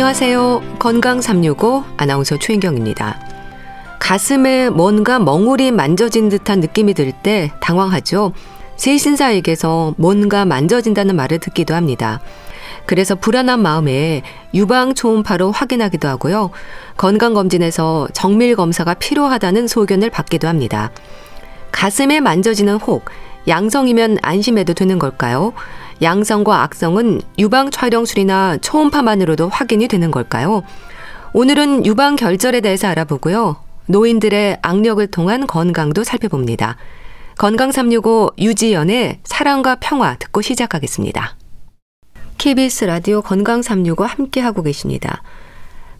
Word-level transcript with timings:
안녕하세요. 0.00 0.62
건강 0.78 1.20
365 1.20 1.84
아나운서 1.98 2.38
최인경입니다. 2.38 3.20
가슴에 3.98 4.70
뭔가 4.70 5.18
멍울이 5.18 5.72
만져진 5.72 6.30
듯한 6.30 6.60
느낌이 6.60 6.94
들 6.94 7.12
때 7.12 7.52
당황하죠. 7.60 8.32
세신사에게서 8.76 9.96
뭔가 9.98 10.46
만져진다는 10.46 11.16
말을 11.16 11.38
듣기도 11.38 11.74
합니다. 11.74 12.22
그래서 12.86 13.14
불안한 13.14 13.60
마음에 13.60 14.22
유방 14.54 14.94
초음파로 14.94 15.50
확인하기도 15.50 16.08
하고요. 16.08 16.48
건강검진에서 16.96 18.08
정밀 18.14 18.56
검사가 18.56 18.94
필요하다는 18.94 19.68
소견을 19.68 20.08
받기도 20.08 20.48
합니다. 20.48 20.90
가슴에 21.72 22.20
만져지는 22.20 22.76
혹, 22.76 23.04
양성이면 23.46 24.16
안심해도 24.22 24.72
되는 24.72 24.98
걸까요? 24.98 25.52
양성과 26.02 26.62
악성은 26.62 27.20
유방 27.38 27.70
촬영술이나 27.70 28.58
초음파만으로도 28.58 29.48
확인이 29.48 29.88
되는 29.88 30.10
걸까요? 30.10 30.62
오늘은 31.32 31.86
유방 31.86 32.16
결절에 32.16 32.60
대해서 32.60 32.88
알아보고요. 32.88 33.56
노인들의 33.86 34.58
악력을 34.62 35.06
통한 35.08 35.46
건강도 35.46 36.04
살펴봅니다. 36.04 36.76
건강 37.36 37.72
365 37.72 38.32
유지연의 38.38 39.20
사랑과 39.24 39.76
평화 39.76 40.16
듣고 40.16 40.42
시작하겠습니다. 40.42 41.36
KBS 42.38 42.84
라디오 42.84 43.22
건강 43.22 43.62
365 43.62 44.04
함께 44.04 44.40
하고 44.40 44.62
계십니다. 44.62 45.22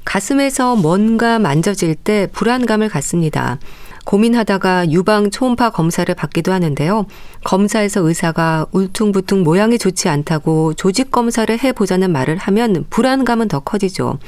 가슴에서 0.05 0.77
뭔가 0.77 1.39
만져질 1.39 1.95
때 1.95 2.29
불안감을 2.33 2.89
갖습니다. 2.89 3.59
고민하다가 4.05 4.91
유방 4.91 5.31
초음파 5.31 5.71
검사를 5.71 6.13
받기도 6.15 6.53
하는데요. 6.53 7.07
검사에서 7.45 8.01
의사가 8.01 8.67
울퉁불퉁 8.73 9.43
모양이 9.43 9.79
좋지 9.79 10.09
않다고 10.09 10.75
조직 10.75 11.11
검사를 11.11 11.57
해보자는 11.57 12.11
말을 12.11 12.37
하면 12.37 12.85
불안감은 12.91 13.49
더 13.49 13.61
커지죠. 13.61 14.19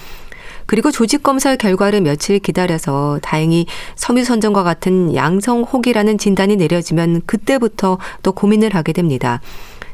그리고 0.67 0.91
조직 0.91 1.23
검사 1.23 1.56
결과를 1.56 2.00
며칠 2.00 2.39
기다려서 2.39 3.19
다행히 3.23 3.67
섬유선정과 3.97 4.62
같은 4.62 5.15
양성 5.15 5.62
혹이라는 5.62 6.19
진단이 6.19 6.56
내려지면 6.56 7.23
그때부터 7.27 7.98
또 8.23 8.33
고민을 8.33 8.75
하게 8.75 8.93
됩니다. 8.93 9.41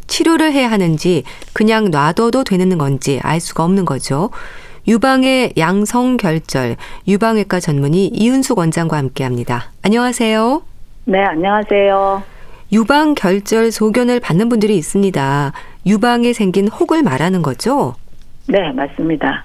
치료를 0.06 0.52
해야 0.52 0.70
하는지 0.70 1.22
그냥 1.52 1.90
놔둬도 1.90 2.44
되는 2.44 2.78
건지 2.78 3.20
알 3.22 3.40
수가 3.40 3.64
없는 3.64 3.84
거죠. 3.84 4.30
유방의 4.88 5.52
양성결절 5.58 6.76
유방외과 7.06 7.60
전문의 7.60 8.06
이은숙 8.06 8.56
원장과 8.56 8.96
함께합니다. 8.96 9.64
안녕하세요. 9.84 10.62
네, 11.04 11.22
안녕하세요. 11.24 12.22
유방결절 12.72 13.70
소견을 13.70 14.18
받는 14.20 14.48
분들이 14.48 14.78
있습니다. 14.78 15.52
유방에 15.84 16.32
생긴 16.32 16.68
혹을 16.68 17.02
말하는 17.02 17.42
거죠? 17.42 17.96
네, 18.48 18.72
맞습니다. 18.72 19.44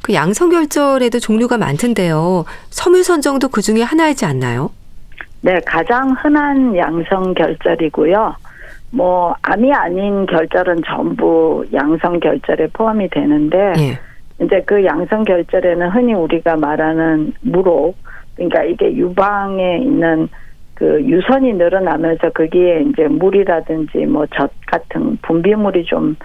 그 0.00 0.14
양성결절에도 0.14 1.18
종류가 1.18 1.58
많던데요. 1.58 2.46
섬유선정도 2.70 3.48
그 3.48 3.60
중에 3.60 3.82
하나이지 3.82 4.24
않나요? 4.24 4.70
네, 5.42 5.60
가장 5.66 6.16
흔한 6.18 6.74
양성결절이고요. 6.74 8.36
뭐 8.92 9.34
암이 9.42 9.70
아닌 9.70 10.24
결절은 10.24 10.80
전부 10.86 11.62
양성 11.74 12.18
결절에 12.18 12.68
포함이 12.72 13.10
되는데 13.10 13.56
예. 13.76 14.09
이제 14.40 14.62
그 14.66 14.84
양성 14.84 15.24
결절에는 15.24 15.90
흔히 15.90 16.14
우리가 16.14 16.56
말하는 16.56 17.32
무록 17.42 17.96
그러니까 18.34 18.64
이게 18.64 18.94
유방에 18.94 19.78
있는 19.78 20.28
그 20.74 21.02
유선이 21.04 21.54
늘어나면서 21.54 22.30
거기에 22.30 22.84
이제 22.88 23.06
물이라든지 23.06 24.06
뭐 24.06 24.26
젖 24.28 24.50
같은 24.66 25.18
분비물이 25.22 25.84
좀 25.84 26.16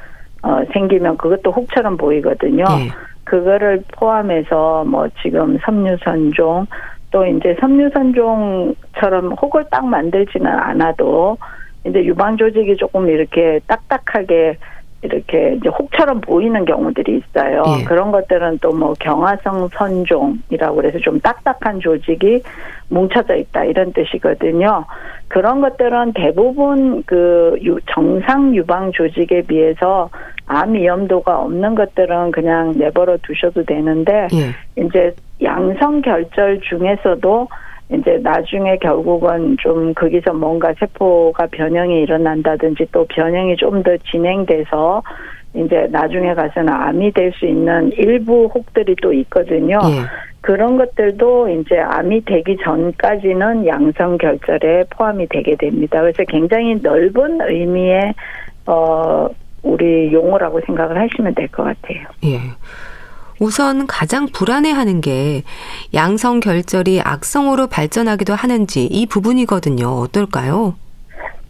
어, 0.44 0.64
생기면 0.74 1.18
그것도 1.18 1.52
혹처럼 1.52 1.98
보이거든요. 1.98 2.64
네. 2.64 2.90
그거를 3.26 3.84
포함해서 3.98 4.86
뭐 4.86 5.08
지금 5.22 5.58
섬유선종 5.66 6.68
또 7.12 7.26
이제 7.26 7.58
섬유선종처럼 7.60 9.34
혹을 9.42 9.66
딱 9.72 9.86
만들지는 9.86 10.48
않아도 10.48 11.38
이제 11.86 12.04
유방 12.06 12.38
조직이 12.38 12.78
조금 12.78 13.10
이렇게 13.10 13.60
딱딱하게 13.68 14.58
이렇게 15.06 15.56
이제 15.56 15.70
혹처럼 15.70 16.22
보이는 16.22 16.66
경우들이 16.66 17.18
있어요. 17.18 17.64
예. 17.80 17.84
그런 17.86 18.12
것들은 18.12 18.60
또 18.60 18.76
뭐 18.76 18.94
경화성 19.00 19.70
선종이라고 19.74 20.76
그래서 20.76 21.00
좀 21.00 21.20
딱딱한 21.22 21.80
조직이 21.80 22.44
뭉쳐져 22.90 23.36
있다 23.36 23.64
이런 23.64 23.94
뜻이거든요. 23.94 24.86
그런 25.30 25.62
것들은 25.62 26.14
대부분 26.14 27.04
그 27.06 27.58
정상 27.94 28.54
유방 28.54 28.92
조직에 28.92 29.44
비해서 29.44 30.10
암 30.46 30.74
위험도가 30.74 31.40
없는 31.42 31.76
것들은 31.76 32.32
그냥 32.32 32.74
내버려 32.76 33.18
두셔도 33.24 33.64
되는데 33.64 34.28
예. 34.34 34.84
이제 34.84 35.16
양성 35.42 36.02
결절 36.02 36.60
중에서도 36.62 37.48
이제 37.92 38.18
나중에 38.24 38.78
결국은 38.78 39.58
좀 39.60 39.94
거기서 39.94 40.34
뭔가 40.34 40.74
세포가 40.80 41.48
변형이 41.48 42.02
일어난다든지 42.02 42.88
또 42.92 43.06
변형이 43.06 43.56
좀 43.58 43.84
더 43.84 43.96
진행돼서 44.10 45.04
이제 45.54 45.88
나중에 45.92 46.34
가서는 46.34 46.74
암이 46.74 47.12
될 47.12 47.32
수 47.34 47.46
있는 47.46 47.92
일부 47.94 48.50
혹들이 48.54 48.96
또 49.02 49.14
있거든요. 49.14 49.80
예. 49.84 50.02
그런 50.42 50.78
것들도 50.78 51.50
이제 51.50 51.80
암이 51.80 52.26
되기 52.26 52.58
전까지는 52.64 53.66
양성 53.66 54.18
결절에 54.18 54.84
포함이 54.90 55.28
되게 55.30 55.56
됩니다. 55.56 56.02
그래서 56.02 56.24
굉장히 56.28 56.76
넓은 56.82 57.40
의미의 57.42 58.14
어 58.68 59.28
우리 59.64 60.12
용어라고 60.12 60.60
생각을 60.66 60.98
하시면 61.00 61.34
될 61.36 61.48
것 61.50 61.64
같아요. 61.64 62.08
예. 62.26 62.38
우선 63.40 63.88
가장 63.88 64.28
불안해하는 64.28 65.02
게 65.02 65.44
양성 65.94 66.40
결절이 66.40 67.02
악성으로 67.02 67.68
발전하기도 67.68 68.34
하는지 68.34 68.86
이 68.86 69.06
부분이거든요. 69.06 69.88
어떨까요? 69.88 70.76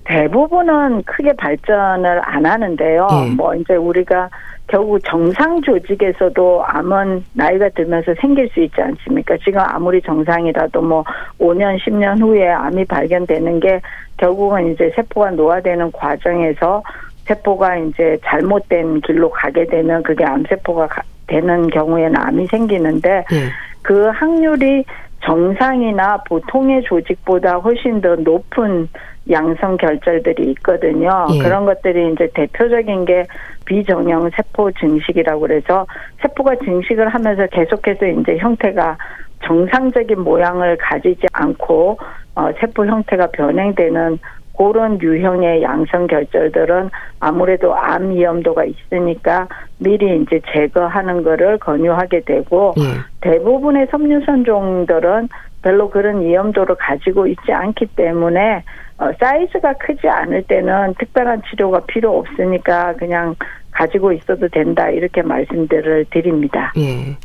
대부분은 0.05 1.03
크게 1.03 1.33
발전을 1.33 2.21
안 2.23 2.45
하는데요. 2.45 3.07
예. 3.11 3.35
뭐 3.35 3.55
이제 3.55 3.75
우리가 3.75 4.29
결국 4.67 4.99
정상 5.05 5.61
조직에서도 5.61 6.63
암은 6.65 7.23
나이가 7.33 7.69
들면서 7.69 8.13
생길 8.19 8.49
수 8.49 8.61
있지 8.61 8.81
않습니까? 8.81 9.37
지금 9.43 9.59
아무리 9.61 10.01
정상이라도 10.01 10.81
뭐 10.81 11.03
5년, 11.39 11.79
10년 11.79 12.19
후에 12.21 12.49
암이 12.49 12.85
발견되는 12.85 13.59
게 13.59 13.81
결국은 14.17 14.71
이제 14.71 14.91
세포가 14.95 15.31
노화되는 15.31 15.91
과정에서 15.91 16.81
세포가 17.25 17.77
이제 17.77 18.17
잘못된 18.23 19.01
길로 19.01 19.29
가게 19.29 19.65
되면 19.65 20.03
그게 20.03 20.23
암세포가 20.23 20.87
되는 21.27 21.67
경우에는 21.69 22.15
암이 22.17 22.47
생기는데 22.47 23.25
네. 23.29 23.49
그 23.81 24.07
확률이 24.09 24.85
정상이나 25.23 26.17
보통의 26.27 26.83
조직보다 26.83 27.55
훨씬 27.55 27.99
더 27.99 28.15
높은 28.15 28.87
양성 29.29 29.75
결절들이 29.77 30.51
있거든요. 30.51 31.25
예. 31.33 31.39
그런 31.39 31.65
것들이 31.65 32.13
이제 32.13 32.29
대표적인 32.35 33.05
게 33.05 33.23
비정형 33.65 34.29
세포 34.35 34.71
증식이라고 34.71 35.39
그래서 35.39 35.87
세포가 36.21 36.57
증식을 36.63 37.09
하면서 37.09 37.47
계속해서 37.47 38.05
이제 38.05 38.37
형태가 38.37 38.97
정상적인 39.43 40.21
모양을 40.21 40.77
가지지 40.77 41.25
않고 41.33 41.97
어, 42.35 42.49
세포 42.59 42.85
형태가 42.85 43.27
변형되는 43.27 44.19
그런 44.57 45.01
유형의 45.01 45.61
양성 45.63 46.07
결절들은 46.07 46.89
아무래도 47.19 47.75
암 47.75 48.11
위험도가 48.11 48.65
있으니까 48.65 49.47
미리 49.79 50.21
이제 50.21 50.41
제거하는 50.53 51.23
거를 51.23 51.57
권유하게 51.59 52.21
되고 52.21 52.73
예. 52.77 52.83
대부분의 53.21 53.87
섬유선종들은 53.91 55.29
별로 55.61 55.89
그런 55.89 56.21
위험도를 56.21 56.75
가지고 56.75 57.27
있지 57.27 57.51
않기 57.51 57.87
때문에 57.95 58.63
어, 58.97 59.11
사이즈가 59.19 59.73
크지 59.73 60.07
않을 60.07 60.43
때는 60.43 60.93
특별한 60.99 61.41
치료가 61.49 61.81
필요 61.81 62.17
없으니까 62.17 62.93
그냥 62.93 63.35
가지고 63.71 64.13
있어도 64.13 64.47
된다 64.47 64.89
이렇게 64.89 65.21
말씀들을 65.21 66.05
드립니다. 66.11 66.71
예. 66.77 67.17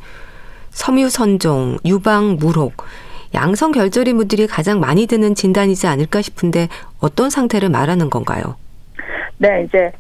섬유선종, 0.71 1.79
유방, 1.85 2.37
무록 2.41 2.85
양성 3.35 3.73
결절인 3.73 4.17
분들이 4.17 4.47
가장 4.47 4.81
많이 4.81 5.07
드는 5.07 5.35
진단이지 5.35 5.87
않을까 5.87 6.23
싶은데 6.23 6.69
어떤 7.01 7.31
상태를 7.31 7.69
말하는 7.69 8.11
건가요? 8.11 8.57
네, 9.39 9.65
이제 9.67 9.93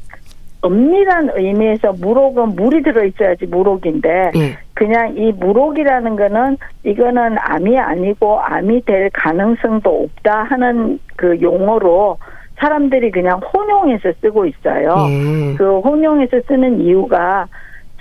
엄밀한 0.63 1.31
의미에서 1.35 1.93
무록은 1.95 2.55
물이 2.55 2.83
들어있어야지 2.83 3.47
무록인데 3.47 4.33
예. 4.37 4.59
그냥 4.75 5.17
이 5.17 5.33
무록이라는 5.33 6.17
거는 6.17 6.59
이거는 6.85 7.37
암이 7.39 7.79
아니고 7.79 8.41
암이 8.41 8.85
될 8.85 9.09
가능성도 9.13 10.05
없다 10.05 10.45
하는 10.45 10.99
그 11.17 11.41
용어로 11.41 12.19
사람들이 12.59 13.11
그냥 13.11 13.39
혼용해서 13.39 14.13
쓰고 14.21 14.45
있어요. 14.47 15.07
예. 15.09 15.55
그 15.57 15.81
혼용해서 15.81 16.41
쓰는 16.47 16.83
이유가 16.83 17.47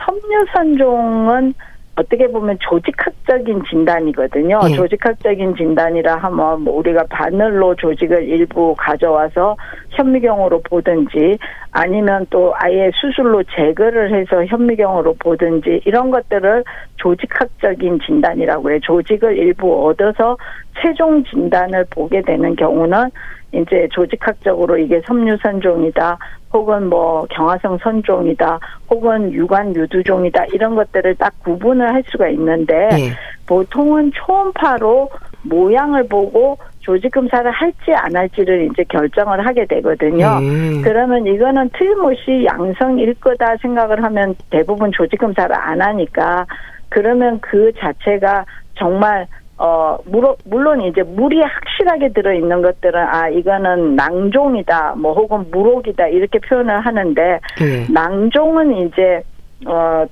섬유선종은 0.05 1.53
어떻게 1.99 2.27
보면 2.27 2.57
조직학적인 2.61 3.63
진단이거든요. 3.69 4.61
예. 4.69 4.73
조직학적인 4.73 5.55
진단이라 5.55 6.15
하면 6.15 6.61
뭐 6.61 6.77
우리가 6.77 7.03
바늘로 7.09 7.75
조직을 7.75 8.23
일부 8.23 8.73
가져와서 8.77 9.57
현미경으로 9.89 10.61
보든지 10.61 11.37
아니면 11.71 12.25
또 12.29 12.53
아예 12.55 12.89
수술로 12.95 13.43
제거를 13.43 14.13
해서 14.15 14.45
현미경으로 14.45 15.15
보든지 15.19 15.81
이런 15.85 16.09
것들을 16.09 16.63
조직학적인 16.95 17.99
진단이라고 18.05 18.71
해요. 18.71 18.79
조직을 18.81 19.37
일부 19.37 19.87
얻어서 19.87 20.37
최종 20.81 21.23
진단을 21.25 21.85
보게 21.89 22.21
되는 22.21 22.55
경우는 22.55 23.09
이제 23.51 23.87
조직학적으로 23.91 24.77
이게 24.77 25.01
섬유선종이다, 25.07 26.17
혹은 26.53 26.87
뭐 26.87 27.25
경화성 27.29 27.79
선종이다, 27.79 28.59
혹은 28.89 29.31
유관 29.31 29.75
유두종이다 29.75 30.45
이런 30.53 30.75
것들을 30.75 31.15
딱 31.15 31.33
구분을 31.43 31.93
할 31.93 32.03
수가 32.07 32.27
있는데 32.29 32.89
네. 32.89 33.09
보통은 33.47 34.11
초음파로 34.13 35.09
모양을 35.43 36.07
보고 36.07 36.57
조직 36.81 37.11
검사를 37.11 37.49
할지 37.49 37.93
안 37.93 38.15
할지를 38.15 38.69
이제 38.71 38.83
결정을 38.83 39.45
하게 39.45 39.65
되거든요. 39.65 40.39
음. 40.41 40.81
그러면 40.83 41.25
이거는 41.27 41.69
틀림없이 41.73 42.45
양성일 42.45 43.15
거다 43.15 43.57
생각을 43.57 44.03
하면 44.03 44.35
대부분 44.49 44.91
조직 44.91 45.17
검사를 45.17 45.53
안 45.55 45.81
하니까 45.81 46.45
그러면 46.89 47.39
그 47.41 47.71
자체가 47.77 48.45
정말 48.75 49.27
어, 49.59 49.97
물론, 50.05 50.35
물론 50.45 50.81
이제 50.81 51.03
물이 51.03 51.41
확실하게 51.41 52.13
들어있는 52.13 52.61
것들은, 52.61 52.97
아, 52.97 53.27
이거는 53.27 53.95
낭종이다, 53.97 54.95
뭐, 54.97 55.13
혹은 55.13 55.45
무록이다, 55.51 56.07
이렇게 56.07 56.39
표현을 56.39 56.79
하는데, 56.79 57.39
네. 57.59 57.85
낭종은 57.91 58.87
이제, 58.87 59.21
어, 59.67 60.05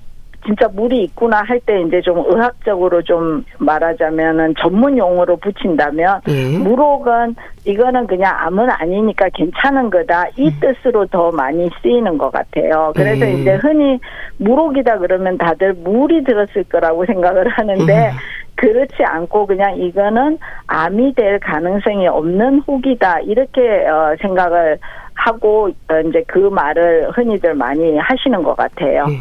진짜 0.46 0.68
물이 0.70 1.04
있구나 1.04 1.42
할 1.46 1.60
때 1.60 1.82
이제 1.82 2.00
좀 2.02 2.24
의학적으로 2.26 3.02
좀 3.02 3.44
말하자면은 3.58 4.54
전문 4.60 4.98
용어로 4.98 5.36
붙인다면 5.38 6.22
네. 6.26 6.58
무록은 6.60 7.36
이거는 7.66 8.08
그냥 8.08 8.34
암은 8.38 8.70
아니니까 8.70 9.28
괜찮은 9.34 9.90
거다 9.90 10.28
이 10.38 10.48
음. 10.48 10.54
뜻으로 10.62 11.06
더 11.08 11.32
많이 11.32 11.70
쓰이는 11.82 12.18
것 12.18 12.32
같아요. 12.32 12.94
그래서 12.96 13.26
네. 13.26 13.34
이제 13.34 13.56
흔히 13.56 14.00
무록이다 14.38 15.00
그러면 15.00 15.38
다들 15.38 15.74
물이 15.74 16.24
들었을 16.24 16.64
거라고 16.66 17.06
생각을 17.06 17.50
하는데 17.50 18.10
음. 18.10 18.18
그렇지 18.58 19.04
않고 19.04 19.46
그냥 19.46 19.78
이거는 19.78 20.38
암이 20.66 21.14
될 21.14 21.40
가능성이 21.40 22.08
없는 22.08 22.64
혹이다 22.68 23.22
이렇게 23.22 23.88
어, 23.88 24.16
생각을 24.20 24.80
하고 25.14 25.70
어, 25.90 26.00
이제 26.02 26.24
그 26.28 26.40
말을 26.40 27.12
흔히들 27.12 27.54
많이 27.54 27.98
하시는 27.98 28.44
것 28.44 28.56
같아요. 28.58 29.06
네. 29.08 29.18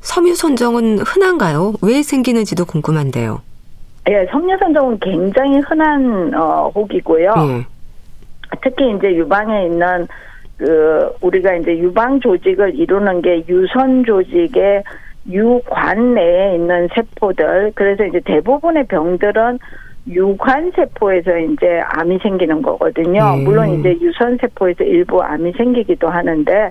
섬유선정은 0.00 0.98
흔한가요? 1.00 1.74
왜 1.82 2.02
생기는지도 2.02 2.64
궁금한데요. 2.64 3.40
예, 4.08 4.24
섬유선정은 4.30 5.00
굉장히 5.00 5.58
흔한 5.60 6.32
어, 6.34 6.70
혹이고요. 6.74 7.34
네. 7.34 7.66
특히 8.62 8.94
이제 8.96 9.14
유방에 9.16 9.66
있는 9.66 10.06
그 10.58 11.10
우리가 11.20 11.54
이제 11.56 11.76
유방 11.78 12.20
조직을 12.20 12.78
이루는 12.78 13.22
게 13.22 13.44
유선 13.48 14.04
조직의 14.04 14.84
유관 15.30 16.14
내에 16.14 16.54
있는 16.54 16.88
세포들 16.94 17.72
그래서 17.74 18.04
이제 18.04 18.20
대부분의 18.24 18.86
병들은 18.86 19.58
유관 20.08 20.72
세포에서 20.76 21.36
이제 21.38 21.80
암이 21.84 22.18
생기는 22.22 22.62
거거든요. 22.62 23.34
음. 23.34 23.44
물론 23.44 23.80
이제 23.80 23.96
유선 24.00 24.38
세포에서 24.40 24.84
일부 24.84 25.22
암이 25.22 25.52
생기기도 25.52 26.08
하는데 26.08 26.70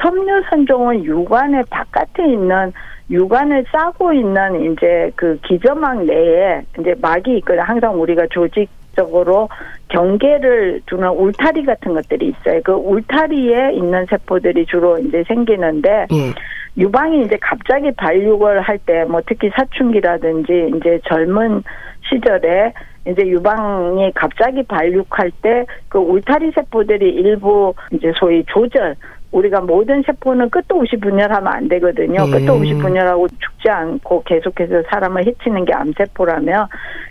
섬유 0.00 0.42
선종은 0.50 1.04
유관의 1.04 1.64
바깥에 1.70 2.26
있는 2.26 2.72
유관을 3.10 3.64
싸고 3.70 4.12
있는 4.12 4.72
이제 4.72 5.10
그 5.14 5.38
기저막 5.46 6.04
내에 6.04 6.62
이제 6.80 6.94
막이 7.00 7.36
있거든요. 7.38 7.62
항상 7.62 8.00
우리가 8.00 8.26
조직 8.30 8.68
적으로 8.96 9.48
경계를 9.88 10.80
두는 10.86 11.08
울타리 11.10 11.64
같은 11.64 11.94
것들이 11.94 12.28
있어요. 12.28 12.60
그 12.64 12.72
울타리에 12.72 13.72
있는 13.74 14.06
세포들이 14.06 14.66
주로 14.66 14.98
이제 14.98 15.22
생기는데 15.26 16.06
음. 16.12 16.32
유방이 16.76 17.24
이제 17.24 17.36
갑자기 17.40 17.90
발육을 17.92 18.60
할 18.62 18.78
때 18.86 19.04
뭐 19.04 19.20
특히 19.26 19.50
사춘기라든지 19.56 20.72
이제 20.76 21.00
젊은 21.08 21.62
시절에 22.08 22.72
이제 23.06 23.22
유방이 23.26 24.12
갑자기 24.14 24.62
발육할 24.64 25.30
때 25.42 25.66
그 25.88 25.98
울타리 25.98 26.50
세포들이 26.52 27.08
일부 27.10 27.74
이제 27.92 28.12
소위 28.16 28.44
조절 28.46 28.96
우리가 29.30 29.60
모든 29.60 30.02
세포는 30.02 30.48
끝도 30.50 30.76
없이 30.76 30.96
분열하면 30.96 31.52
안 31.52 31.68
되거든요. 31.68 32.22
음. 32.24 32.30
끝도 32.30 32.52
없이 32.54 32.72
분열하고 32.74 33.26
죽지 33.28 33.68
않고 33.68 34.22
계속해서 34.24 34.82
사람을 34.90 35.26
해치는 35.26 35.64
게 35.64 35.72
암세포라면 35.72 36.66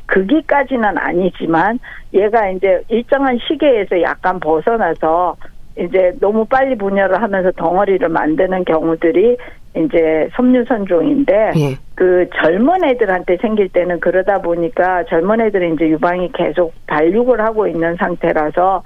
거기까지는 0.08 0.98
아니지만 0.98 1.80
얘가 2.14 2.50
이제 2.50 2.82
일정한 2.88 3.38
시계에서 3.46 4.02
약간 4.02 4.40
벗어나서 4.40 5.36
이제 5.78 6.14
너무 6.20 6.46
빨리 6.46 6.76
분열을 6.78 7.22
하면서 7.22 7.52
덩어리를 7.52 8.08
만드는 8.08 8.66
경우들이 8.66 9.38
이제 9.76 10.30
섬유선종인데 10.36 11.52
예. 11.56 11.78
그 11.96 12.28
젊은 12.36 12.84
애들한테 12.84 13.38
생길 13.38 13.70
때는 13.70 14.00
그러다 14.00 14.40
보니까 14.40 15.04
젊은 15.06 15.42
애들은 15.42 15.74
이제 15.74 15.90
유방이 15.90 16.32
계속 16.34 16.74
발육을 16.86 17.42
하고 17.42 17.68
있는 17.68 17.96
상태라서 17.96 18.84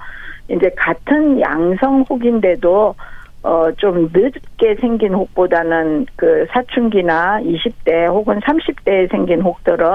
이제 0.48 0.70
같은 0.76 1.40
양성 1.40 2.04
혹인데도 2.08 2.94
어, 3.42 3.70
좀 3.76 4.10
늦게 4.12 4.74
생긴 4.80 5.14
혹보다는 5.14 6.06
그 6.16 6.46
사춘기나 6.50 7.40
20대 7.42 8.08
혹은 8.08 8.40
30대에 8.40 9.10
생긴 9.10 9.42
혹들은 9.42 9.86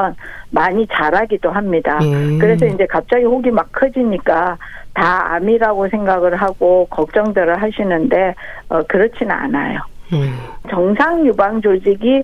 많이 0.50 0.88
자라기도 0.88 1.52
합니다. 1.52 2.00
음. 2.02 2.40
그래서 2.40 2.66
이제 2.66 2.86
갑자기 2.86 3.26
혹이 3.26 3.52
막 3.52 3.70
커지니까 3.72 4.58
다 4.94 5.34
암이라고 5.34 5.90
생각을 5.90 6.36
하고 6.36 6.86
걱정들을 6.90 7.62
하시는데, 7.62 8.36
어, 8.70 8.84
그렇지는 8.84 9.32
않아요. 9.32 9.80
음. 10.12 10.34
정상 10.70 11.26
유방 11.26 11.62
조직이 11.62 12.22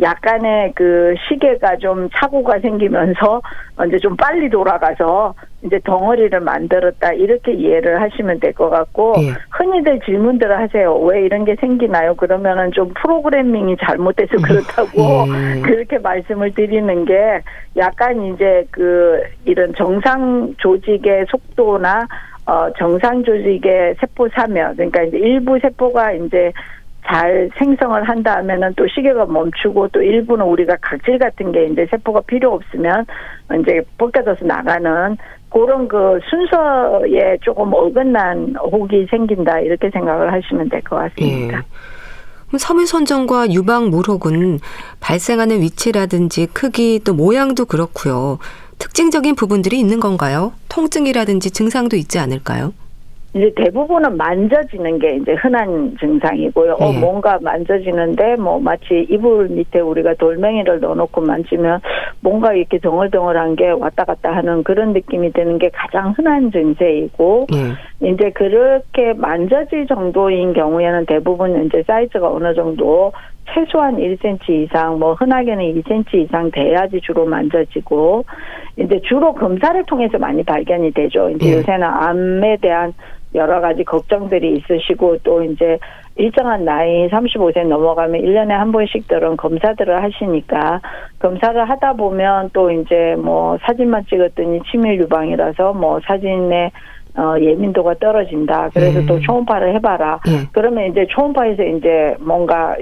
약간의 0.00 0.72
그 0.74 1.14
시계가 1.28 1.76
좀 1.76 2.08
착오가 2.14 2.58
생기면서 2.60 3.40
이제 3.86 3.98
좀 3.98 4.16
빨리 4.16 4.48
돌아가서 4.48 5.34
이제 5.62 5.78
덩어리를 5.84 6.38
만들었다 6.40 7.12
이렇게 7.12 7.52
이해를 7.52 8.00
하시면 8.00 8.40
될 8.40 8.52
것 8.52 8.68
같고 8.70 9.14
예. 9.18 9.32
흔히들 9.50 10.00
질문들을 10.00 10.56
하세요. 10.58 10.94
왜 10.96 11.22
이런 11.22 11.44
게 11.44 11.54
생기나요? 11.56 12.14
그러면은 12.14 12.72
좀 12.72 12.92
프로그래밍이 12.94 13.76
잘못돼서 13.82 14.36
음. 14.36 14.42
그렇다고 14.42 15.24
예. 15.28 15.60
그렇게 15.62 15.98
말씀을 15.98 16.52
드리는 16.54 17.04
게 17.04 17.40
약간 17.76 18.22
이제 18.24 18.66
그 18.70 19.22
이런 19.44 19.72
정상 19.74 20.54
조직의 20.58 21.26
속도나 21.30 22.06
어 22.46 22.68
정상 22.76 23.22
조직의 23.22 23.96
세포 24.00 24.28
사면 24.30 24.74
그러니까 24.74 25.02
이제 25.02 25.16
일부 25.18 25.58
세포가 25.60 26.12
이제 26.12 26.52
잘 27.06 27.50
생성을 27.58 28.08
한다 28.08 28.36
하면은 28.36 28.72
또 28.76 28.86
시계가 28.86 29.26
멈추고 29.26 29.88
또 29.88 30.00
일부는 30.02 30.44
우리가 30.46 30.76
각질 30.80 31.18
같은 31.18 31.52
게 31.52 31.66
이제 31.66 31.86
세포가 31.90 32.22
필요 32.22 32.52
없으면 32.54 33.04
이제 33.60 33.82
벗겨져서 33.98 34.44
나가는 34.46 35.16
그런 35.50 35.88
그 35.88 36.18
순서에 36.30 37.38
조금 37.42 37.72
어긋난 37.74 38.54
혹이 38.56 39.06
생긴다 39.10 39.60
이렇게 39.60 39.90
생각을 39.90 40.32
하시면 40.32 40.68
될 40.68 40.80
것 40.82 40.96
같습니다. 40.96 41.58
예. 41.58 42.58
섬유 42.58 42.86
선정과 42.86 43.50
유방 43.52 43.88
물혹은 43.90 44.58
발생하는 45.00 45.60
위치라든지 45.62 46.46
크기 46.52 47.00
또 47.02 47.14
모양도 47.14 47.64
그렇고요. 47.64 48.38
특징적인 48.78 49.34
부분들이 49.36 49.78
있는 49.78 50.00
건가요? 50.00 50.52
통증이라든지 50.68 51.50
증상도 51.50 51.96
있지 51.96 52.18
않을까요? 52.18 52.72
이제 53.34 53.50
대부분은 53.56 54.16
만져지는 54.18 54.98
게 54.98 55.16
이제 55.16 55.32
흔한 55.32 55.96
증상이고요. 55.98 56.76
네. 56.78 56.84
어, 56.84 56.92
뭔가 57.00 57.38
만져지는데 57.40 58.36
뭐 58.36 58.60
마치 58.60 59.06
이불 59.08 59.48
밑에 59.48 59.80
우리가 59.80 60.14
돌멩이를 60.14 60.80
넣어놓고 60.80 61.22
만지면 61.22 61.80
뭔가 62.20 62.52
이렇게 62.52 62.78
덩얼덩얼한 62.78 63.56
게 63.56 63.70
왔다 63.70 64.04
갔다 64.04 64.36
하는 64.36 64.62
그런 64.62 64.92
느낌이 64.92 65.32
드는 65.32 65.58
게 65.58 65.70
가장 65.72 66.12
흔한 66.16 66.52
증세이고 66.52 67.46
네. 67.50 68.08
이제 68.10 68.30
그렇게 68.30 69.14
만져질 69.14 69.86
정도인 69.86 70.52
경우에는 70.52 71.06
대부분 71.06 71.64
이제 71.64 71.82
사이즈가 71.86 72.30
어느 72.30 72.52
정도 72.54 73.12
최소한 73.52 73.96
1cm 73.96 74.48
이상, 74.50 74.98
뭐 74.98 75.14
흔하게는 75.14 75.74
2cm 75.74 76.14
이상 76.14 76.50
돼야지 76.50 77.00
주로 77.00 77.26
만져지고 77.26 78.24
이제 78.76 79.00
주로 79.04 79.34
검사를 79.34 79.82
통해서 79.84 80.18
많이 80.18 80.42
발견이 80.42 80.92
되죠. 80.92 81.28
이제 81.30 81.50
네. 81.50 81.56
요새는 81.58 81.82
암에 81.82 82.58
대한 82.60 82.94
여러 83.34 83.60
가지 83.60 83.82
걱정들이 83.84 84.58
있으시고 84.58 85.18
또 85.24 85.42
이제 85.42 85.78
일정한 86.16 86.64
나이 86.64 87.08
35세 87.08 87.66
넘어가면 87.66 88.20
1년에 88.20 88.50
한 88.50 88.70
번씩들은 88.70 89.38
검사들을 89.38 90.02
하시니까 90.02 90.80
검사를 91.18 91.68
하다 91.68 91.94
보면 91.94 92.50
또 92.52 92.70
이제 92.70 93.16
뭐 93.16 93.56
사진만 93.62 94.04
찍었더니 94.06 94.60
치밀 94.70 95.00
유방이라서 95.00 95.72
뭐 95.72 96.00
사진에 96.06 96.70
어, 97.14 97.34
예민도가 97.38 97.94
떨어진다. 98.00 98.70
그래서 98.72 99.00
음. 99.00 99.06
또 99.06 99.20
초음파를 99.20 99.74
해봐라. 99.76 100.20
음. 100.28 100.46
그러면 100.52 100.90
이제 100.90 101.06
초음파에서 101.10 101.62
이제 101.62 102.16
뭔가 102.20 102.74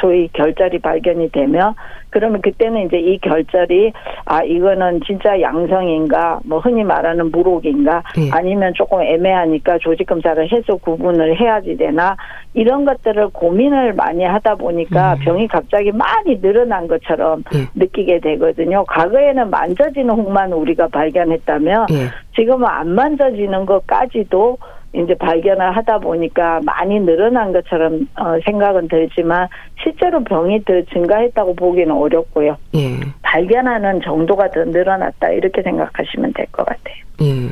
소위 0.00 0.28
결절이 0.32 0.80
발견이 0.80 1.30
되면 1.30 1.74
그러면 2.16 2.40
그때는 2.40 2.86
이제 2.86 2.96
이 2.98 3.18
결절이 3.18 3.92
아 4.24 4.42
이거는 4.42 5.02
진짜 5.06 5.38
양성인가 5.38 6.40
뭐 6.46 6.60
흔히 6.60 6.82
말하는 6.82 7.30
무록인가 7.30 8.02
예. 8.16 8.30
아니면 8.32 8.72
조금 8.74 9.02
애매하니까 9.02 9.76
조직 9.82 10.06
검사를 10.06 10.50
해서 10.50 10.76
구분을 10.76 11.38
해야지 11.38 11.76
되나 11.76 12.16
이런 12.54 12.86
것들을 12.86 13.28
고민을 13.34 13.92
많이 13.92 14.24
하다 14.24 14.54
보니까 14.54 15.12
음. 15.12 15.18
병이 15.26 15.48
갑자기 15.48 15.92
많이 15.92 16.40
늘어난 16.40 16.88
것처럼 16.88 17.44
예. 17.54 17.66
느끼게 17.74 18.20
되거든요. 18.20 18.82
과거에는 18.86 19.50
만져지는 19.50 20.08
혹만 20.08 20.54
우리가 20.54 20.88
발견했다면 20.88 21.88
예. 21.90 21.96
지금은 22.34 22.66
안 22.66 22.94
만져지는 22.94 23.66
것까지도 23.66 24.56
이제 24.96 25.14
발견을 25.14 25.76
하다 25.76 25.98
보니까 25.98 26.60
많이 26.64 26.98
늘어난 27.00 27.52
것처럼 27.52 28.08
어, 28.16 28.34
생각은 28.44 28.88
들지만 28.88 29.48
실제로 29.82 30.24
병이 30.24 30.64
더 30.64 30.72
증가했다고 30.92 31.54
보기는 31.54 31.90
어렵고요. 31.94 32.56
예. 32.74 33.00
발견하는 33.22 34.00
정도가 34.02 34.50
더 34.50 34.64
늘어났다 34.64 35.28
이렇게 35.30 35.62
생각하시면 35.62 36.32
될 36.32 36.46
것 36.52 36.64
같아요. 36.64 36.94
예. 37.22 37.50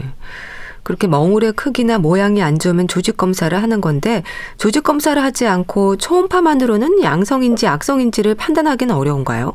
그렇게 0.82 1.06
멍울의 1.06 1.52
크기나 1.52 1.98
모양이 1.98 2.42
안 2.42 2.58
좋으면 2.58 2.88
조직 2.88 3.16
검사를 3.16 3.56
하는 3.56 3.80
건데 3.80 4.22
조직 4.58 4.82
검사를 4.82 5.20
하지 5.22 5.46
않고 5.46 5.96
초음파만으로는 5.96 7.02
양성인지 7.02 7.66
악성인지를 7.66 8.34
판단하기는 8.34 8.94
어려운가요? 8.94 9.54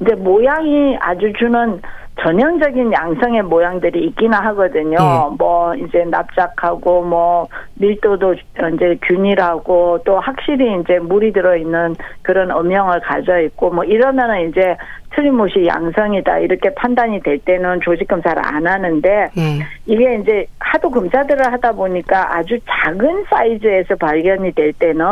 이제 0.00 0.14
모양이 0.14 0.96
아주 1.00 1.32
주는 1.38 1.80
전형적인 2.20 2.92
양성의 2.92 3.42
모양들이 3.42 4.06
있기는 4.06 4.36
하거든요. 4.36 4.96
예. 4.96 5.36
뭐 5.36 5.74
이제 5.76 6.04
납작하고 6.04 7.02
뭐 7.04 7.46
밀도도 7.74 8.34
이제 8.74 8.98
균일하고 9.02 10.00
또 10.04 10.18
확실히 10.18 10.80
이제 10.80 10.98
물이 10.98 11.32
들어 11.32 11.56
있는 11.56 11.94
그런 12.22 12.50
음영을 12.50 13.00
가져 13.00 13.38
있고 13.40 13.70
뭐 13.70 13.84
이러면은 13.84 14.48
이제 14.48 14.76
틀림없이 15.14 15.66
양성이다 15.66 16.40
이렇게 16.40 16.74
판단이 16.74 17.20
될 17.22 17.38
때는 17.38 17.80
조직 17.82 18.08
검사를 18.08 18.40
안 18.44 18.66
하는데 18.66 19.08
예. 19.08 19.66
이게 19.86 20.16
이제 20.16 20.46
하도 20.58 20.90
검사들을 20.90 21.52
하다 21.52 21.72
보니까 21.72 22.36
아주 22.36 22.58
작은 22.68 23.26
사이즈에서 23.30 23.94
발견이 23.94 24.52
될 24.52 24.72
때는 24.72 25.04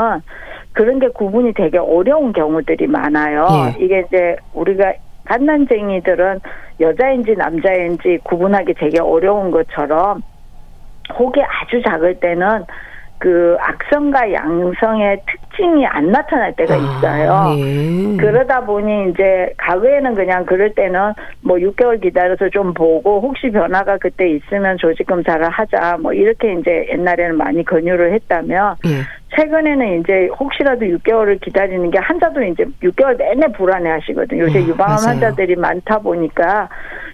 그런 0.77 0.99
게 0.99 1.09
구분이 1.09 1.55
되게 1.55 1.79
어려운 1.79 2.35
경우들이 2.35 2.87
많아요. 2.87 3.49
예. 3.51 3.83
이게 3.83 4.05
이제 4.07 4.37
우리가 4.53 4.93
갓난쟁이들은 5.25 6.41
여자인지 6.79 7.35
남자인지 7.35 8.19
구분하기 8.23 8.75
되게 8.75 9.01
어려운 9.01 9.51
것처럼 9.51 10.21
혹이 11.19 11.41
아주 11.43 11.81
작을 11.83 12.21
때는 12.21 12.65
그 13.19 13.57
악성과 13.59 14.31
양성의 14.31 15.23
특징이 15.27 15.87
안 15.87 16.11
나타날 16.11 16.55
때가 16.55 16.75
아, 16.75 16.77
있어요. 16.77 17.33
아, 17.33 17.55
예. 17.57 18.17
그러다 18.19 18.61
보니 18.67 19.11
이제 19.11 19.55
과거에는 19.57 20.15
그냥 20.15 20.45
그럴 20.45 20.75
때는 20.75 21.15
뭐 21.41 21.57
6개월 21.57 22.03
기다려서 22.03 22.51
좀 22.51 22.75
보고 22.75 23.23
혹시 23.23 23.51
변화가 23.51 23.97
그때 23.97 24.29
있으면 24.29 24.77
조직 24.77 25.07
검사를 25.07 25.43
하자 25.49 25.97
뭐 26.03 26.13
이렇게 26.13 26.53
이제 26.53 26.87
옛날에는 26.93 27.39
많이 27.39 27.65
권유를 27.65 28.13
했다면 28.13 28.77
예. 28.85 28.91
최근에는 29.35 30.01
이제 30.01 30.29
혹시라도 30.39 30.87
6개월을 30.87 31.41
기다리는 31.41 31.91
게 31.91 31.99
환자도 31.99 32.43
이제 32.45 32.65
6개월 32.83 33.17
내내 33.19 33.49
불안해 33.53 33.91
하시거든요. 33.91 34.43
요새 34.45 34.61
음, 34.61 34.69
유방암 34.69 34.97
맞아요. 34.97 35.09
환자들이 35.09 35.57
많다 35.57 35.99
보니까 35.99 36.69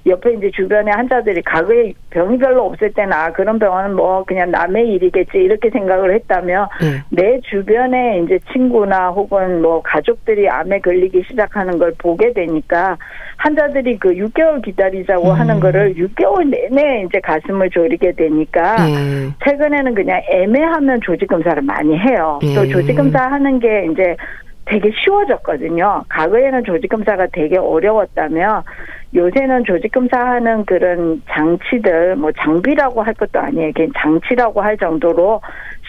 옆에 0.04 0.35
이제 0.35 0.50
주변에 0.50 0.90
환자들이 0.90 1.42
과거에 1.42 1.95
병이 2.11 2.38
별로 2.38 2.66
없을 2.66 2.92
때는 2.92 3.12
아, 3.12 3.33
그런 3.33 3.59
병원은 3.59 3.97
뭐 3.97 4.25
그냥 4.25 4.50
남의 4.50 4.88
일이겠지 4.88 5.38
이렇게 5.38 5.71
생각을 5.71 6.14
했다면 6.14 6.69
음. 6.83 7.00
내 7.11 7.40
주변에 7.40 8.21
이제 8.25 8.38
친구나 8.52 9.09
혹은 9.09 9.62
뭐 9.62 9.81
가족들이 9.83 10.49
암에 10.49 10.81
걸리기 10.81 11.25
시작하는 11.28 11.78
걸 11.78 11.95
보게 11.97 12.33
되니까 12.33 12.99
환자들이 13.43 13.99
그 13.99 14.11
6개월 14.11 14.63
기다리자고 14.63 15.31
음. 15.31 15.35
하는 15.35 15.59
거를 15.59 15.95
6개월 15.95 16.49
내내 16.49 17.05
이제 17.05 17.19
가슴을 17.21 17.71
졸이게 17.71 18.13
되니까 18.13 18.77
음. 18.87 19.35
최근에는 19.45 19.95
그냥 19.95 20.23
애매하면 20.31 21.01
조직 21.03 21.27
검사를 21.27 21.61
많이 21.63 21.99
해요. 21.99 22.39
또 22.55 22.61
음. 22.61 22.71
조직 22.71 22.95
검사 22.95 23.21
하는 23.27 23.59
게 23.59 23.89
이제 23.91 24.17
되게 24.64 24.90
쉬워졌거든요. 24.92 26.04
과거에는 26.09 26.64
조직 26.64 26.88
검사가 26.88 27.26
되게 27.33 27.59
어려웠다면 27.59 28.62
요새는 29.14 29.64
조직 29.64 29.92
검사 29.92 30.19
하는 30.19 30.64
그런 30.64 31.23
장치들 31.28 32.16
뭐 32.16 32.33
장비라고 32.33 33.02
할 33.02 33.12
것도 33.14 33.40
아니에요. 33.40 33.73
그냥 33.75 33.90
장치라고 33.97 34.62
할 34.62 34.78
정도로 34.78 35.40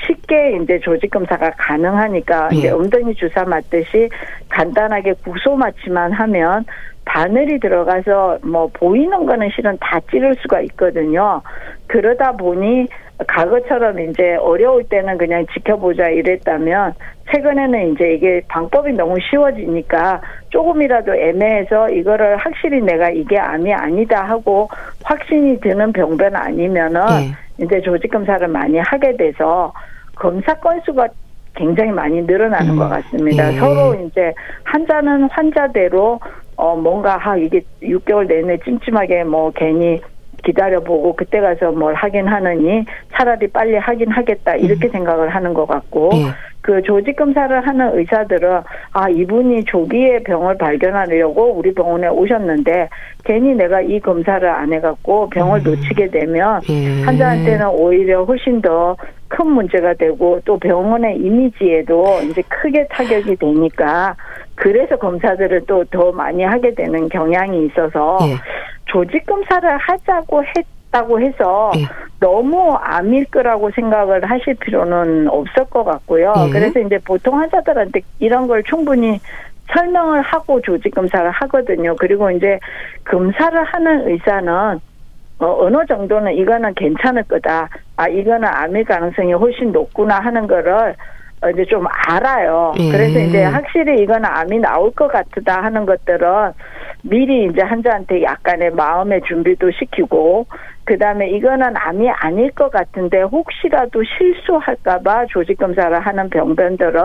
쉽게 0.06 0.58
이제 0.62 0.80
조직 0.80 1.12
검사가 1.12 1.52
가능하니까 1.58 2.50
예. 2.54 2.58
이제 2.58 2.70
엉덩이 2.72 3.14
주사 3.16 3.46
맞듯이 3.46 4.10
간단하게 4.50 5.14
구소 5.24 5.56
맞지만 5.56 6.12
하면 6.12 6.66
바늘이 7.06 7.60
들어가서 7.60 8.40
뭐 8.44 8.70
보이는 8.74 9.26
거는 9.26 9.50
실은 9.54 9.78
다 9.80 10.00
찌를 10.10 10.36
수가 10.42 10.62
있거든요. 10.62 11.42
그러다 11.88 12.32
보니 12.34 12.88
과거처럼 13.28 14.00
이제 14.00 14.36
어려울 14.36 14.84
때는 14.86 15.18
그냥 15.18 15.46
지켜보자 15.54 16.10
이랬다면 16.10 16.94
최근에는 17.32 17.94
이제 17.94 18.14
이게 18.14 18.42
방법이 18.48 18.92
너무 18.94 19.16
쉬워지니까 19.30 20.22
조금이라도 20.50 21.16
애매해서 21.16 21.90
이거를 21.90 22.38
확실히 22.38 22.82
내가 22.82 23.10
이게 23.10 23.38
암이 23.38 23.74
아니다 23.74 24.24
하고 24.24 24.70
확신이 25.04 25.60
드는 25.60 25.94
병변 25.94 26.36
아니면은 26.36 27.02
네. 27.08 27.64
이제 27.64 27.82
조직 27.82 28.12
검사를 28.12 28.46
많이 28.48 28.78
하게 28.80 29.16
돼서 29.16 29.74
검사 30.16 30.54
건수가 30.56 31.08
굉장히 31.56 31.92
많이 31.92 32.22
늘어나는 32.22 32.72
음. 32.72 32.78
것 32.78 32.90
같습니다. 32.90 33.54
예. 33.54 33.58
서로 33.58 33.94
이제 33.96 34.34
환자는 34.64 35.30
환자대로 35.30 36.20
어 36.56 36.76
뭔가 36.76 37.18
하 37.18 37.38
이게 37.38 37.62
6개월 37.82 38.28
내내 38.28 38.58
찜찜하게 38.60 39.24
뭐 39.24 39.52
괜히 39.56 40.00
기다려보고 40.44 41.16
그때 41.16 41.40
가서 41.40 41.72
뭘 41.72 41.94
하긴 41.96 42.28
하느니 42.28 42.86
차라리 43.14 43.48
빨리 43.48 43.76
하긴 43.76 44.10
하겠다 44.10 44.56
이렇게 44.56 44.88
음. 44.88 44.92
생각을 44.92 45.30
하는 45.30 45.54
것 45.54 45.66
같고 45.66 46.10
예. 46.14 46.26
그 46.62 46.82
조직 46.84 47.18
검사를 47.18 47.68
하는 47.68 47.98
의사들은 47.98 48.62
아 48.94 49.10
이분이 49.10 49.66
조기에 49.66 50.24
병을 50.24 50.58
발견하려고 50.58 51.54
우리 51.58 51.74
병원에 51.74 52.08
오셨는데 52.08 52.88
괜히 53.26 53.54
내가 53.54 53.82
이 53.82 54.00
검사를 54.00 54.48
안 54.48 54.72
해갖고 54.72 55.30
병을 55.30 55.60
음. 55.60 55.64
놓치게 55.64 56.10
되면 56.12 56.62
예. 56.70 57.04
환자한테는 57.04 57.68
오히려 57.70 58.24
훨씬 58.24 58.62
더 58.62 58.96
큰 59.34 59.48
문제가 59.48 59.96
되고 59.96 60.40
또 60.46 60.60
병원의 60.60 61.18
이미지에도 61.18 62.22
이제 62.30 62.44
크게 62.48 62.86
타격이 62.88 63.36
되니까 63.38 64.16
그래서 64.56 64.96
검사들을 64.98 65.66
또 65.66 65.84
더 65.86 66.12
많이 66.12 66.44
하게 66.44 66.74
되는 66.74 67.10
경향이 67.10 67.66
있어서 67.68 68.18
예. 68.24 68.36
조직 68.86 69.26
검사를 69.26 69.78
하자고 69.78 70.44
했다고 70.44 71.20
해서 71.22 71.72
예. 71.78 71.86
너무 72.20 72.74
암일 72.74 73.26
거라고 73.26 73.70
생각을 73.72 74.24
하실 74.30 74.56
필요는 74.56 75.28
없을 75.28 75.66
것 75.66 75.84
같고요. 75.84 76.34
예. 76.48 76.52
그래서 76.52 76.80
이제 76.80 76.98
보통 77.06 77.40
환자들한테 77.40 78.02
이런 78.20 78.48
걸 78.48 78.64
충분히 78.64 79.20
설명을 79.74 80.22
하고 80.22 80.62
조직 80.62 80.94
검사를 80.94 81.30
하거든요. 81.30 81.96
그리고 81.98 82.30
이제 82.32 82.60
검사를 83.06 83.64
하는 83.64 84.08
의사는 84.08 84.80
어, 85.40 85.58
어느 85.66 85.86
정도는 85.88 86.34
이거는 86.34 86.74
괜찮을 86.76 87.24
거다. 87.24 87.68
아, 87.98 88.08
이거는 88.08 88.48
암일 88.48 88.86
가능성이 88.86 89.34
훨씬 89.34 89.72
높구나 89.72 90.20
하는 90.20 90.48
거를 90.48 90.74
어, 90.82 90.94
이제 91.52 91.66
좀 91.66 91.86
알아요. 92.08 92.74
예. 92.80 92.92
그래서 92.92 93.20
이제 93.20 93.44
확실히 93.44 94.02
이건 94.02 94.26
암이 94.26 94.60
나올 94.60 94.92
것 94.92 95.08
같다 95.08 95.62
하는 95.64 95.86
것들은 95.86 96.54
미리 97.04 97.46
이제 97.46 97.62
환자한테 97.62 98.24
약간의 98.24 98.72
마음의 98.72 99.22
준비도 99.28 99.72
시키고 99.72 100.46
그 100.86 100.98
다음에 100.98 101.30
이거는 101.30 101.76
암이 101.76 102.10
아닐 102.10 102.52
것 102.52 102.72
같은데 102.72 103.22
혹시라도 103.22 104.02
실수할까봐 104.04 105.28
조직 105.28 105.58
검사를 105.58 105.98
하는 106.00 106.30
병변들은 106.30 107.02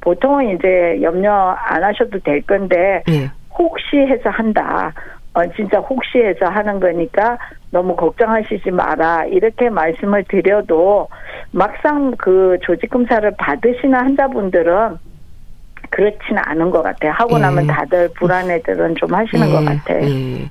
보통은 0.00 0.56
이제 0.56 0.98
염려 1.02 1.32
안 1.32 1.82
하셔도 1.82 2.18
될 2.20 2.42
건데 2.42 3.02
예. 3.08 3.30
혹시 3.58 3.96
해서 3.96 4.30
한다. 4.30 4.92
어, 5.36 5.42
진짜 5.54 5.78
혹시 5.80 6.16
해서 6.16 6.46
하는 6.46 6.80
거니까 6.80 7.36
너무 7.70 7.94
걱정하시지 7.94 8.70
마라. 8.70 9.26
이렇게 9.26 9.68
말씀을 9.68 10.24
드려도 10.24 11.08
막상 11.50 12.14
그 12.16 12.56
조직 12.62 12.88
검사를 12.88 13.30
받으시는 13.36 13.94
환자분들은 13.94 14.96
그렇지는 15.90 16.42
않은 16.42 16.70
것 16.70 16.82
같아요. 16.82 17.12
하고 17.12 17.36
나면 17.36 17.64
예. 17.64 17.66
다들 17.66 18.08
불안해들은 18.14 18.94
좀 18.94 19.12
하시는 19.12 19.46
예. 19.46 19.52
것 19.52 19.62
같아요. 19.62 20.08
예. 20.08 20.50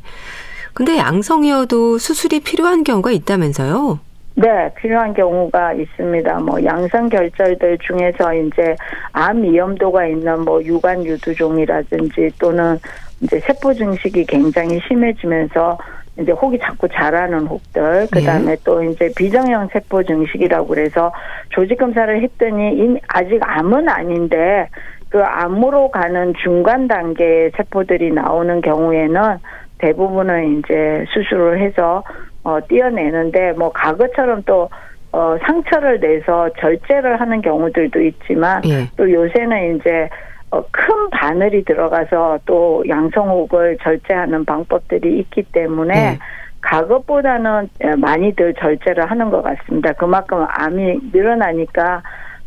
근데 0.75 0.99
양성이어도 0.99 1.97
수술이 1.97 2.41
필요한 2.41 2.83
경우가 2.83 3.09
있다면서요? 3.09 3.99
네, 4.35 4.71
필요한 4.75 5.13
경우가 5.13 5.73
있습니다. 5.73 6.39
뭐 6.41 6.63
양성 6.63 7.09
결절들 7.09 7.77
중에서 7.79 8.33
이제 8.33 8.75
암 9.13 9.41
위험도가 9.41 10.05
있는 10.07 10.41
뭐 10.41 10.61
유관 10.61 11.05
유두종이라든지 11.05 12.31
또는 12.37 12.77
이제 13.21 13.39
세포 13.39 13.73
증식이 13.73 14.25
굉장히 14.25 14.79
심해지면서 14.87 15.77
이제 16.19 16.31
혹이 16.31 16.57
자꾸 16.59 16.87
자라는 16.87 17.47
혹들, 17.47 18.07
그 18.11 18.21
다음에 18.21 18.55
네. 18.55 18.57
또 18.63 18.81
이제 18.83 19.09
비정형 19.15 19.69
세포 19.73 20.01
증식이라고 20.03 20.67
그래서 20.67 21.11
조직 21.49 21.77
검사를 21.77 22.21
했더니 22.21 22.99
아직 23.07 23.39
암은 23.41 23.89
아닌데 23.89 24.69
그 25.09 25.21
암으로 25.21 25.91
가는 25.91 26.33
중간 26.41 26.87
단계 26.87 27.51
세포들이 27.57 28.11
나오는 28.11 28.61
경우에는 28.61 29.37
대부분은 29.77 30.59
이제 30.59 31.05
수술을 31.13 31.61
해서 31.61 32.03
어 32.43 32.59
띄어내는데 32.67 33.53
뭐 33.53 33.71
과거처럼 33.73 34.43
또 34.45 34.69
어, 35.15 35.37
상처를 35.45 36.01
내서 36.01 36.49
절제를 36.59 37.21
하는 37.21 37.41
경우들도 37.41 38.01
있지만 38.01 38.61
예. 38.65 38.85
또 38.97 39.09
요새는 39.09 39.77
이제 39.77 39.89
어, 39.99 40.34
큰 40.71 41.09
바늘이 41.09 41.63
들어가서 41.63 42.39
또 42.45 42.83
양성혹을 42.87 43.77
절제하는 43.81 44.45
방법들이 44.45 45.19
있기 45.19 45.43
때문에 45.51 45.93
예. 45.95 46.19
과거보다는 46.61 47.69
예, 47.83 47.95
많이들 47.95 48.53
절제를 48.55 49.09
하는 49.09 49.29
것 49.29 49.41
같습니다. 49.43 49.93
그만큼 49.93 50.45
암이 50.49 51.11
늘어나니까 51.13 52.01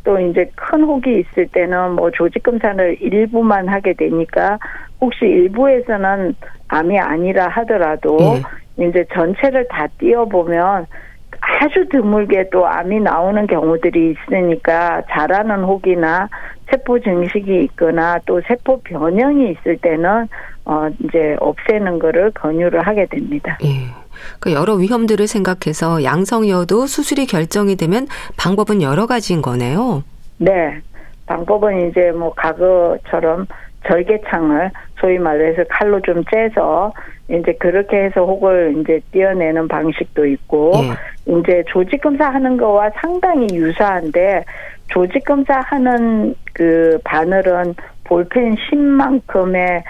또 0.05 0.19
이제 0.19 0.51
큰 0.55 0.83
혹이 0.83 1.21
있을 1.21 1.47
때는 1.49 1.93
뭐 1.93 2.11
조직 2.11 2.43
검사를 2.43 2.97
일부만 3.01 3.69
하게 3.69 3.93
되니까 3.93 4.59
혹시 5.01 5.25
일부에서는 5.25 6.35
암이 6.69 6.99
아니라 6.99 7.49
하더라도 7.49 8.19
예. 8.21 8.87
이제 8.87 9.05
전체를 9.13 9.67
다 9.69 9.87
띄어보면 9.99 10.87
아주 11.41 11.89
드물게 11.89 12.51
또 12.51 12.67
암이 12.67 13.01
나오는 13.01 13.47
경우들이 13.47 14.13
있으니까 14.13 15.03
자라는 15.11 15.65
혹이나 15.65 16.29
세포 16.71 16.99
증식이 17.01 17.65
있거나 17.65 18.19
또 18.27 18.41
세포 18.47 18.81
변형이 18.83 19.53
있을 19.53 19.77
때는 19.79 20.29
어 20.65 20.89
이제 21.03 21.37
없애는 21.41 21.99
거를 21.99 22.31
권유를 22.33 22.87
하게 22.87 23.07
됩니다. 23.07 23.59
예. 23.65 23.89
그 24.41 24.53
여러 24.53 24.75
위험들을 24.75 25.27
생각해서 25.27 26.03
양성이어도 26.03 26.87
수술이 26.87 27.27
결정이 27.27 27.77
되면 27.77 28.07
방법은 28.37 28.83
여러 28.83 29.07
가지인 29.07 29.43
거네요. 29.43 30.03
네. 30.39 30.81
방법은 31.27 31.89
이제 31.89 32.11
뭐 32.13 32.33
과거처럼 32.35 33.47
절개창을 33.87 34.71
소위 35.01 35.19
말해서 35.19 35.63
칼로 35.71 36.01
좀 36.01 36.23
째서 36.31 36.93
이제 37.29 37.53
그렇게 37.59 38.05
해서 38.05 38.25
혹을 38.25 38.75
이제 38.81 39.01
띄어내는 39.13 39.69
방식도 39.69 40.27
있고 40.27 40.73
예. 40.77 41.33
이제 41.33 41.63
조직 41.69 42.01
검사하는 42.03 42.57
거와 42.57 42.91
상당히 43.01 43.47
유사한데 43.53 44.45
조직 44.89 45.25
검사하는 45.25 46.35
그 46.53 46.99
바늘은 47.05 47.75
볼펜 48.05 48.55
10만큼의 48.55 49.83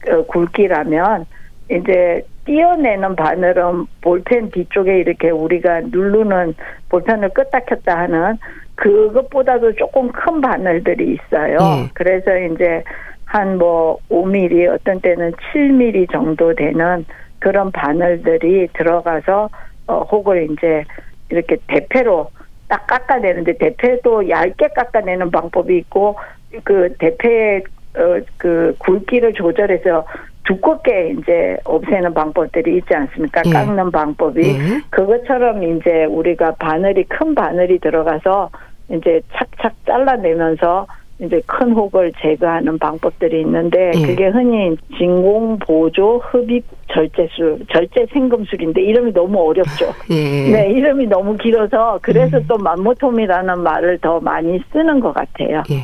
그 0.00 0.26
굵기라면 0.26 1.26
이제 1.70 2.22
띄어내는 2.44 3.16
바늘은 3.16 3.86
볼펜 4.02 4.50
뒤쪽에 4.50 4.98
이렇게 4.98 5.30
우리가 5.30 5.80
누르는 5.80 6.54
볼펜을 6.90 7.30
껐다 7.30 7.64
켰다 7.66 7.98
하는 7.98 8.38
그것보다도 8.74 9.74
조금 9.76 10.10
큰 10.12 10.40
바늘들이 10.40 11.14
있어요. 11.14 11.56
예. 11.60 11.90
그래서 11.94 12.36
이제 12.36 12.82
한 13.24 13.58
뭐 13.58 13.98
5mm 14.10 14.74
어떤 14.74 15.00
때는 15.00 15.32
7mm 15.32 16.12
정도 16.12 16.54
되는 16.54 17.04
그런 17.40 17.72
바늘들이 17.72 18.68
들어가서 18.74 19.48
어 19.86 19.98
혹을 20.02 20.48
이제 20.50 20.84
이렇게 21.30 21.56
대패로 21.66 22.30
딱 22.74 22.88
깎아내는데 22.88 23.56
대패도 23.58 24.28
얇게 24.28 24.68
깎아내는 24.74 25.30
방법이 25.30 25.76
있고 25.78 26.16
그 26.64 26.92
대패의 26.98 27.62
어, 27.96 28.20
그 28.36 28.74
굵기를 28.80 29.34
조절해서 29.34 30.04
두껍게 30.42 31.14
이제 31.16 31.56
없애는 31.64 32.12
방법들이 32.12 32.78
있지 32.78 32.92
않습니까? 32.92 33.42
예. 33.46 33.50
깎는 33.50 33.92
방법이 33.92 34.42
예. 34.42 34.80
그것처럼 34.90 35.62
이제 35.62 36.04
우리가 36.06 36.56
바늘이 36.56 37.04
큰 37.04 37.36
바늘이 37.36 37.78
들어가서 37.78 38.50
이제 38.90 39.20
착착 39.32 39.74
잘라내면서 39.86 40.88
이제 41.20 41.40
큰 41.46 41.72
혹을 41.72 42.12
제거하는 42.20 42.78
방법들이 42.78 43.40
있는데 43.42 43.92
예. 43.94 44.06
그게 44.06 44.28
흔히 44.28 44.76
진공 44.98 45.58
보조 45.60 46.18
흡입 46.18 46.64
절제술 46.92 47.66
절제 47.72 48.06
생금술인데 48.12 48.82
이름이 48.82 49.12
너무 49.12 49.48
어렵죠. 49.48 49.94
예. 50.10 50.50
네 50.50 50.70
이름이 50.72 51.06
너무 51.06 51.36
길어서 51.36 52.00
그래서 52.02 52.38
음. 52.38 52.44
또 52.48 52.58
맘모톰이라는 52.58 53.60
말을 53.60 53.98
더 53.98 54.18
많이 54.20 54.60
쓰는 54.72 54.98
것 54.98 55.12
같아요. 55.12 55.62
예. 55.70 55.82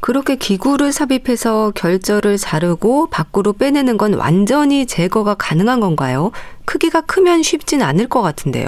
그렇게 0.00 0.36
기구를 0.36 0.92
삽입해서 0.92 1.72
결절을 1.74 2.36
자르고 2.38 3.10
밖으로 3.10 3.52
빼내는 3.52 3.98
건 3.98 4.14
완전히 4.14 4.86
제거가 4.86 5.34
가능한 5.34 5.80
건가요? 5.80 6.30
크기가 6.64 7.02
크면 7.02 7.42
쉽진 7.42 7.82
않을 7.82 8.08
것 8.08 8.22
같은데요. 8.22 8.66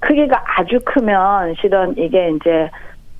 크기가 0.00 0.42
아주 0.56 0.78
크면 0.84 1.56
실은 1.60 1.94
이게 1.98 2.30
이제 2.30 2.70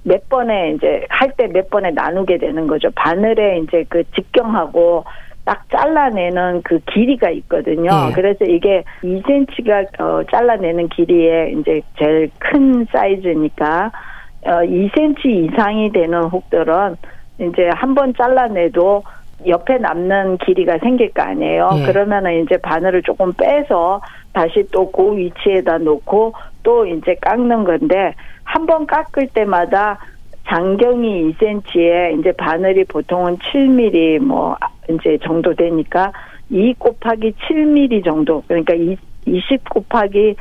몇 0.07 0.29
번에 0.29 0.73
이제 0.73 1.05
할 1.11 1.31
때 1.37 1.49
몇 1.49 1.69
번에 1.71 1.91
나누게 1.91 2.39
되는 2.39 2.67
거죠. 2.67 2.89
바늘에 2.95 3.59
이제 3.59 3.85
그 3.89 4.05
직경하고 4.15 5.05
딱 5.45 5.65
잘라내는 5.71 6.63
그 6.63 6.79
길이가 6.93 7.31
있거든요. 7.31 7.91
네. 8.09 8.13
그래서 8.15 8.45
이게 8.45 8.83
2cm가 9.03 10.01
어, 10.01 10.23
잘라내는 10.31 10.89
길이에 10.89 11.53
이제 11.59 11.81
제일 11.99 12.31
큰 12.39 12.85
사이즈니까 12.93 13.91
어, 14.45 14.51
2cm 14.63 15.25
이상이 15.27 15.91
되는 15.93 16.23
혹들은 16.25 16.97
이제 17.39 17.69
한 17.75 17.95
번 17.95 18.15
잘라내도 18.15 19.03
옆에 19.47 19.77
남는 19.79 20.39
길이가 20.39 20.79
생길 20.79 21.13
거 21.13 21.23
아니에요. 21.23 21.71
예. 21.81 21.87
그러면은 21.87 22.43
이제 22.43 22.57
바늘을 22.57 23.03
조금 23.03 23.33
빼서 23.35 24.01
다시 24.33 24.65
또 24.73 24.91
그 24.91 25.17
위치에다 25.17 25.79
놓고 25.79 26.33
또 26.67 26.85
이제 26.85 27.15
깎는 27.21 27.63
건데 27.65 28.13
한 28.43 28.67
번 28.67 28.87
깎을 28.87 29.29
때마다 29.29 29.99
장경이 30.49 31.33
2cm에 31.35 32.19
이제 32.19 32.33
바늘이 32.33 32.85
보통은 32.85 33.39
7mm 33.39 34.19
뭐 34.21 34.57
이제 34.91 35.17
정도 35.23 35.55
되니까 35.55 36.13
2 36.51 36.75
곱하기 36.79 37.33
7mm 37.33 38.05
정도 38.05 38.43
그러니까 38.49 38.75
20 39.27 39.69
곱하기 39.71 40.35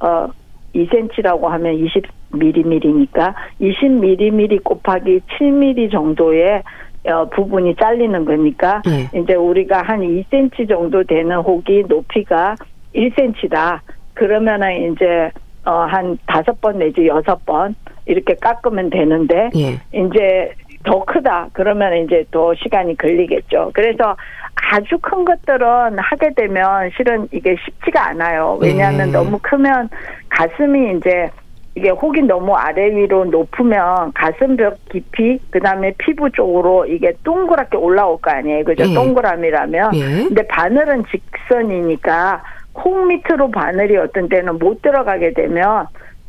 어 0.00 0.28
2cm라고 0.74 1.42
하면 1.48 1.74
20 1.74 2.02
미리미리니까 2.34 3.34
20미리미리 3.60 4.62
곱하기 4.62 5.20
7미리 5.20 5.90
정도의 5.90 6.62
어, 7.04 7.28
부분이 7.30 7.74
잘리는 7.76 8.24
거니까 8.24 8.82
네. 8.84 9.08
이제 9.20 9.34
우리가 9.34 9.82
한 9.82 10.00
2cm 10.00 10.68
정도 10.68 11.02
되는 11.02 11.36
혹이 11.36 11.84
높이가 11.88 12.54
1cm다. 12.94 13.80
그러면은 14.14 14.92
이제 14.92 15.30
어, 15.64 15.70
한 15.88 16.18
다섯 16.26 16.60
번 16.60 16.78
내지 16.78 17.06
여섯 17.06 17.44
번 17.46 17.74
이렇게 18.06 18.34
깎으면 18.34 18.90
되는데 18.90 19.50
예. 19.56 19.80
이제 19.92 20.52
더 20.84 21.04
크다 21.04 21.48
그러면 21.52 22.04
이제 22.04 22.24
더 22.30 22.54
시간이 22.54 22.96
걸리겠죠. 22.96 23.70
그래서 23.72 24.16
아주 24.54 24.98
큰 25.00 25.24
것들은 25.24 25.98
하게 25.98 26.34
되면 26.34 26.90
실은 26.96 27.28
이게 27.32 27.56
쉽지가 27.64 28.08
않아요. 28.08 28.58
왜냐하면 28.60 29.08
예. 29.08 29.12
너무 29.12 29.38
크면 29.40 29.88
가슴이 30.28 30.96
이제 30.96 31.30
이게 31.74 31.88
혹이 31.88 32.20
너무 32.22 32.54
아래 32.54 32.94
위로 32.94 33.24
높으면 33.24 34.12
가슴벽 34.12 34.76
깊이 34.90 35.38
그다음에 35.50 35.94
피부 35.96 36.30
쪽으로 36.30 36.84
이게 36.84 37.12
동그랗게 37.24 37.78
올라올 37.78 38.20
거 38.20 38.30
아니에요. 38.30 38.64
그죠? 38.64 38.84
예. 38.86 38.94
동그라미라면. 38.94 39.94
예. 39.94 40.00
근데 40.24 40.46
바늘은 40.48 41.04
직선이니까 41.10 42.42
혹 42.74 43.06
밑으로 43.06 43.50
바늘이 43.50 43.96
어떤 43.96 44.28
때는 44.28 44.58
못 44.58 44.82
들어가게 44.82 45.32
되면 45.32 45.86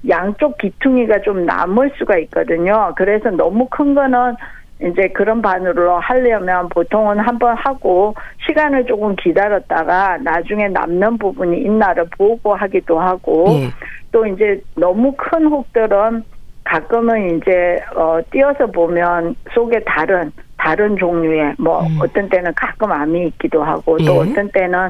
양쪽 0.10 0.58
귀퉁이가 0.58 1.22
좀 1.22 1.46
남을 1.46 1.92
수가 1.98 2.18
있거든요. 2.20 2.94
그래서 2.96 3.30
너무 3.30 3.68
큰 3.70 3.94
거는 3.96 4.36
이제 4.82 5.08
그런 5.10 5.42
바늘로 5.42 5.98
하려면 6.00 6.68
보통은 6.70 7.20
한번 7.20 7.56
하고 7.56 8.16
시간을 8.46 8.86
조금 8.86 9.16
기다렸다가 9.16 10.18
나중에 10.18 10.68
남는 10.68 11.18
부분이 11.20 11.62
있나를 11.62 12.06
보고 12.18 12.54
하기도 12.54 13.00
하고 13.00 13.46
예. 13.50 13.70
또 14.12 14.26
이제 14.26 14.62
너무 14.76 15.14
큰 15.16 15.46
혹들은 15.46 16.24
가끔은 16.66 17.38
이제 17.38 17.80
어 17.96 18.20
띄어서 18.32 18.68
보면 18.68 19.36
속에 19.54 19.80
다른 19.86 20.32
다른 20.58 20.98
종류의 20.98 21.56
뭐 21.58 21.82
음. 21.82 22.00
어떤 22.02 22.28
때는 22.28 22.54
가끔 22.56 22.92
암이 22.92 23.28
있기도 23.28 23.64
하고 23.64 23.98
또 24.00 24.26
예. 24.26 24.32
어떤 24.32 24.50
때는 24.50 24.90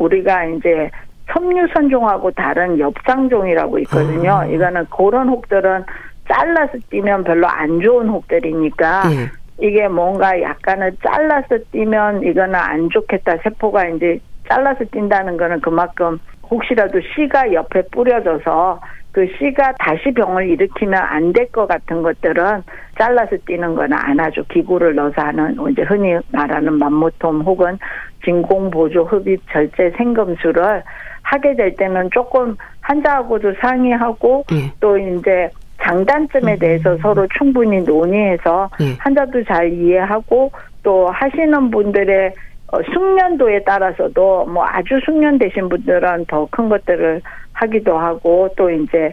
우리가 0.00 0.44
이제 0.46 0.90
섬유선종하고 1.32 2.32
다른 2.32 2.78
엽상종이라고 2.78 3.78
있거든요. 3.80 4.32
아. 4.32 4.46
이거는 4.46 4.86
그런 4.86 5.28
혹들은 5.28 5.84
잘라서 6.28 6.78
띄면 6.90 7.24
별로 7.24 7.46
안 7.46 7.80
좋은 7.80 8.08
혹들이니까 8.08 9.02
예. 9.12 9.66
이게 9.66 9.88
뭔가 9.88 10.40
약간은 10.40 10.96
잘라서 11.04 11.58
띄면 11.70 12.22
이거는 12.24 12.54
안 12.54 12.88
좋겠다. 12.90 13.36
세포가 13.42 13.88
이제 13.88 14.18
잘라서 14.48 14.84
뛴다는 14.90 15.36
거는 15.36 15.60
그만큼 15.60 16.18
혹시라도 16.50 17.00
씨가 17.14 17.52
옆에 17.52 17.82
뿌려져서 17.92 18.80
그 19.12 19.26
씨가 19.38 19.72
다시 19.78 20.12
병을 20.14 20.48
일으키면 20.50 20.94
안 20.94 21.32
될 21.32 21.50
것 21.52 21.66
같은 21.66 22.02
것들은 22.02 22.62
잘라서 22.98 23.36
뛰는 23.46 23.74
거는 23.74 23.96
안 23.96 24.20
하죠. 24.20 24.44
기구를 24.44 24.94
넣어서 24.94 25.20
하는 25.22 25.56
이제 25.70 25.82
흔히 25.82 26.16
말하는 26.32 26.74
맘모톰 26.74 27.40
혹은 27.42 27.78
진공 28.24 28.70
보조 28.70 29.04
흡입 29.04 29.40
절제 29.50 29.90
생금술을 29.96 30.82
하게 31.22 31.54
될 31.56 31.74
때는 31.76 32.10
조금 32.12 32.56
환자하고도 32.82 33.54
상의하고 33.60 34.44
예. 34.52 34.72
또 34.80 34.96
이제 34.98 35.48
장단점에 35.82 36.56
대해서 36.56 36.96
서로 36.98 37.26
충분히 37.38 37.80
논의해서 37.80 38.68
네. 38.78 38.94
환자도 38.98 39.44
잘 39.44 39.72
이해하고 39.72 40.52
또 40.82 41.08
하시는 41.08 41.70
분들의 41.70 42.32
어, 42.72 42.82
숙련도에 42.82 43.64
따라서도 43.64 44.46
뭐 44.46 44.64
아주 44.66 44.98
숙련되신 45.04 45.68
분들은 45.68 46.26
더 46.26 46.46
큰 46.50 46.68
것들을 46.68 47.20
하기도 47.52 47.98
하고 47.98 48.48
또 48.56 48.70
이제 48.70 49.12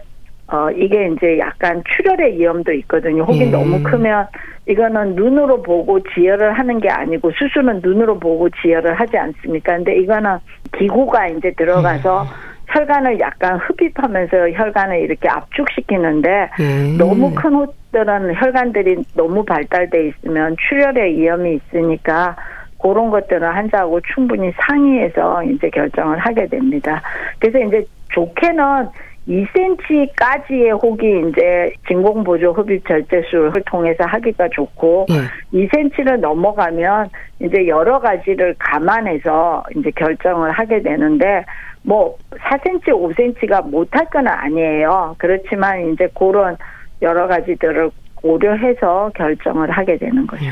어 0.50 0.70
이게 0.70 1.08
이제 1.08 1.38
약간 1.38 1.82
출혈의 1.84 2.38
위험도 2.38 2.72
있거든요. 2.72 3.24
혹이 3.24 3.40
예. 3.40 3.50
너무 3.50 3.82
크면 3.82 4.26
이거는 4.66 5.14
눈으로 5.14 5.62
보고 5.62 6.00
지혈을 6.14 6.58
하는 6.58 6.80
게 6.80 6.88
아니고 6.88 7.30
수술은 7.32 7.80
눈으로 7.82 8.18
보고 8.18 8.48
지혈을 8.50 8.94
하지 8.94 9.18
않습니까? 9.18 9.76
근데 9.76 9.96
이거는 9.96 10.38
기구가 10.76 11.28
이제 11.28 11.50
들어가서 11.52 12.26
예. 12.26 12.48
혈관을 12.68 13.18
약간 13.20 13.58
흡입하면서 13.58 14.50
혈관을 14.50 15.00
이렇게 15.00 15.28
압축시키는데 15.28 16.50
예. 16.60 16.96
너무 16.96 17.34
큰 17.34 17.54
호들은 17.54 18.34
혈관들이 18.34 18.96
너무 19.14 19.44
발달돼 19.44 20.08
있으면 20.08 20.56
출혈의 20.68 21.16
위험이 21.16 21.56
있으니까 21.56 22.36
그런 22.80 23.10
것들은 23.10 23.42
환자하고 23.42 24.00
충분히 24.14 24.52
상의해서 24.66 25.42
이제 25.44 25.68
결정을 25.70 26.18
하게 26.18 26.46
됩니다. 26.46 27.02
그래서 27.38 27.58
이제 27.66 27.84
좋게는 28.14 28.88
2cm까지의 29.28 30.82
혹이 30.82 31.28
이제 31.28 31.72
진공보조 31.86 32.52
흡입 32.52 32.86
절제술을 32.88 33.52
통해서 33.66 34.04
하기가 34.04 34.48
좋고 34.52 35.06
네. 35.08 35.66
2cm를 35.66 36.18
넘어가면 36.18 37.10
이제 37.40 37.66
여러 37.66 38.00
가지를 38.00 38.54
감안해서 38.58 39.64
이제 39.76 39.90
결정을 39.90 40.50
하게 40.50 40.82
되는데 40.82 41.44
뭐 41.82 42.16
4cm, 42.30 42.86
5cm가 42.86 43.68
못할 43.68 44.06
건 44.06 44.26
아니에요. 44.28 45.14
그렇지만 45.18 45.92
이제 45.92 46.08
그런 46.18 46.56
여러 47.02 47.28
가지들을 47.28 47.90
고려해서 48.14 49.10
결정을 49.14 49.70
하게 49.70 49.98
되는 49.98 50.26
거죠. 50.26 50.44
네. 50.44 50.50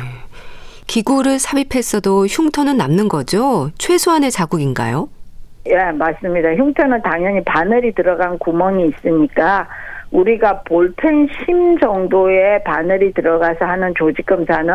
기구를 0.86 1.38
삽입했어도 1.38 2.26
흉터는 2.26 2.76
남는 2.76 3.08
거죠? 3.08 3.70
최소한의 3.78 4.30
자국인가요? 4.30 5.08
예, 5.68 5.92
맞습니다. 5.92 6.54
흉터는 6.54 7.02
당연히 7.02 7.42
바늘이 7.44 7.92
들어간 7.92 8.38
구멍이 8.38 8.88
있으니까 8.88 9.66
우리가 10.10 10.62
볼펜 10.62 11.28
심 11.44 11.78
정도의 11.78 12.62
바늘이 12.64 13.12
들어가서 13.12 13.64
하는 13.64 13.92
조직 13.96 14.26
검사는 14.26 14.72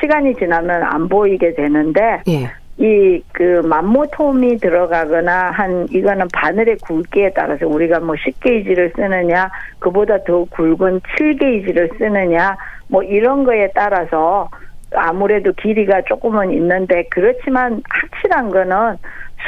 시간이 0.00 0.34
지나면 0.36 0.82
안 0.82 1.08
보이게 1.08 1.52
되는데 1.54 2.22
예. 2.28 2.50
이그 2.78 3.60
만모톰이 3.66 4.56
들어가거나 4.56 5.50
한 5.50 5.86
이거는 5.90 6.28
바늘의 6.32 6.78
굵기에 6.78 7.32
따라서 7.34 7.66
우리가 7.66 8.00
뭐 8.00 8.14
10게이지를 8.14 8.96
쓰느냐 8.96 9.50
그보다 9.78 10.16
더 10.24 10.44
굵은 10.44 11.00
7게이지를 11.00 11.98
쓰느냐 11.98 12.56
뭐 12.88 13.02
이런 13.02 13.44
거에 13.44 13.70
따라서 13.74 14.48
아무래도 14.94 15.52
길이가 15.52 16.02
조금은 16.02 16.52
있는데 16.52 17.04
그렇지만 17.10 17.82
확실한 17.88 18.50
거는 18.50 18.96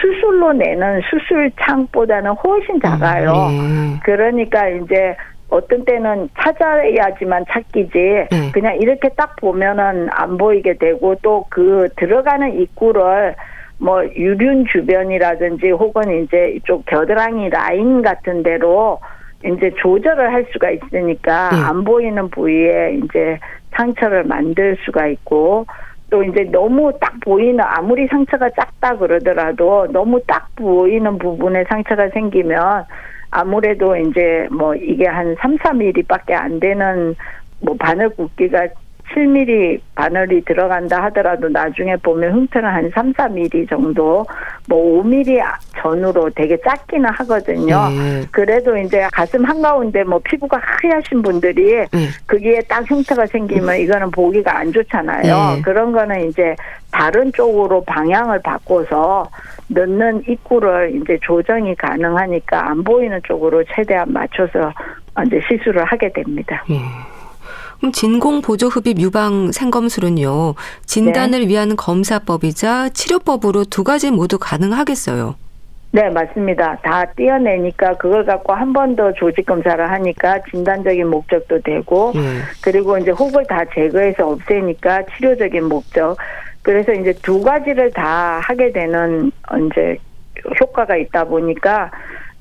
수술로 0.01 0.53
내는 0.53 1.01
수술 1.11 1.51
창보다는 1.61 2.33
훨씬 2.33 2.81
작아요. 2.81 3.49
음, 3.51 3.93
네. 3.95 4.01
그러니까 4.05 4.69
이제 4.69 5.17
어떤 5.49 5.85
때는 5.85 6.31
찾아야지만 6.39 7.45
찾기지 7.51 7.99
네. 8.31 8.51
그냥 8.55 8.77
이렇게 8.81 9.11
딱 9.11 9.37
보면은 9.37 10.09
안 10.11 10.39
보이게 10.39 10.75
되고 10.75 11.15
또 11.17 11.45
그 11.51 11.89
들어가는 11.97 12.59
입구를 12.61 13.35
뭐 13.79 14.03
유륜 14.17 14.65
주변이라든지 14.73 15.71
혹은 15.71 16.25
이제 16.25 16.55
이쪽 16.57 16.87
겨드랑이 16.87 17.51
라인 17.51 18.01
같은 18.01 18.43
데로 18.43 19.01
이제 19.45 19.71
조절을 19.77 20.33
할 20.33 20.47
수가 20.53 20.71
있으니까 20.71 21.51
네. 21.51 21.57
안 21.57 21.85
보이는 21.85 22.31
부위에 22.31 23.01
이제 23.05 23.39
상처를 23.77 24.25
만들 24.25 24.77
수가 24.85 25.07
있고 25.09 25.67
또 26.11 26.23
이제 26.23 26.45
너무 26.45 26.93
딱 27.01 27.15
보이는 27.21 27.59
아무리 27.61 28.07
상처가 28.07 28.51
작다 28.51 28.99
그러더라도 28.99 29.87
너무 29.91 30.21
딱 30.27 30.49
보이는 30.57 31.17
부분에 31.19 31.65
상처가 31.69 32.09
생기면 32.11 32.85
아무래도 33.31 33.97
이제 33.97 34.47
뭐 34.51 34.75
이게 34.75 35.07
한 35.09 35.35
3, 35.41 35.57
4mm밖에 35.57 36.33
안 36.33 36.61
되는 36.61 37.17
뭐 37.61 37.75
바늘 37.79 38.11
굵기가 38.11 38.69
7mm 39.15 39.81
바늘이 39.95 40.43
들어간다 40.45 41.03
하더라도 41.05 41.49
나중에 41.49 41.97
보면 41.97 42.33
흉터는 42.33 42.69
한 42.69 42.91
3, 42.95 43.13
4mm 43.13 43.69
정도 43.69 44.25
뭐 44.69 45.03
5mm 45.03 45.43
전후로 45.79 46.31
되게 46.31 46.57
작기는 46.61 47.09
하거든요. 47.11 47.89
네. 47.91 48.23
그래도 48.31 48.77
이제 48.77 49.07
가슴 49.13 49.45
한가운데 49.45 50.05
뭐 50.05 50.21
피부가 50.25 50.61
하얗신 50.63 51.23
분들이 51.23 51.87
네. 51.93 52.09
그게 52.27 52.61
딱 52.69 52.89
흉터가 52.91 53.27
생기면 53.27 53.77
이거는 53.79 54.11
보기가 54.11 54.59
안 54.59 54.73
좋잖아요. 54.73 55.57
네. 55.57 55.63
그런 55.63 55.93
거는 55.93 56.29
이제 56.29 56.55
다른 56.91 57.33
쪽으로 57.33 57.83
방향을 57.85 58.41
바꿔서 58.43 59.29
넣는 59.69 60.23
입구를 60.29 60.95
이제 60.95 61.19
조정이 61.23 61.75
가능하니까 61.75 62.71
안 62.71 62.85
보이는 62.85 63.21
쪽으로 63.25 63.65
최대한 63.75 64.13
맞춰서 64.13 64.73
이제 65.27 65.41
시술을 65.49 65.85
하게 65.85 66.13
됩니다. 66.13 66.63
네. 67.83 67.89
그럼 67.89 67.93
진공 67.93 68.43
보조 68.43 68.69
흡입 68.69 69.01
유방 69.01 69.51
생검술은요. 69.53 70.55
진단을 70.87 71.41
네. 71.41 71.49
위한 71.49 71.75
검사법이자 71.77 72.91
치료법으로 72.91 73.65
두 73.65 73.83
가지 73.83 74.11
모두 74.13 74.39
가능하겠어요. 74.39 75.35
네, 75.95 76.09
맞습니다. 76.09 76.79
다 76.83 77.05
떼어내니까 77.17 77.95
그걸 77.99 78.25
갖고 78.25 78.55
한 78.55 78.73
번 78.73 78.97
더 78.97 79.13
조직 79.13 79.45
검사를 79.45 79.91
하니까 79.91 80.39
진단적인 80.51 81.07
목적도 81.09 81.61
되고 81.61 82.13
네. 82.15 82.21
그리고 82.63 82.97
이제 82.99 83.11
혹을 83.11 83.45
다 83.47 83.63
제거해서 83.75 84.29
없애니까 84.29 85.03
치료적인 85.17 85.65
목적. 85.69 86.17
그래서 86.63 86.93
이제 86.93 87.13
두 87.23 87.43
가지를 87.43 87.91
다 87.91 88.39
하게 88.43 88.71
되는 88.73 89.31
이제 89.71 89.99
효과가 90.61 90.97
있다 90.97 91.25
보니까 91.25 91.91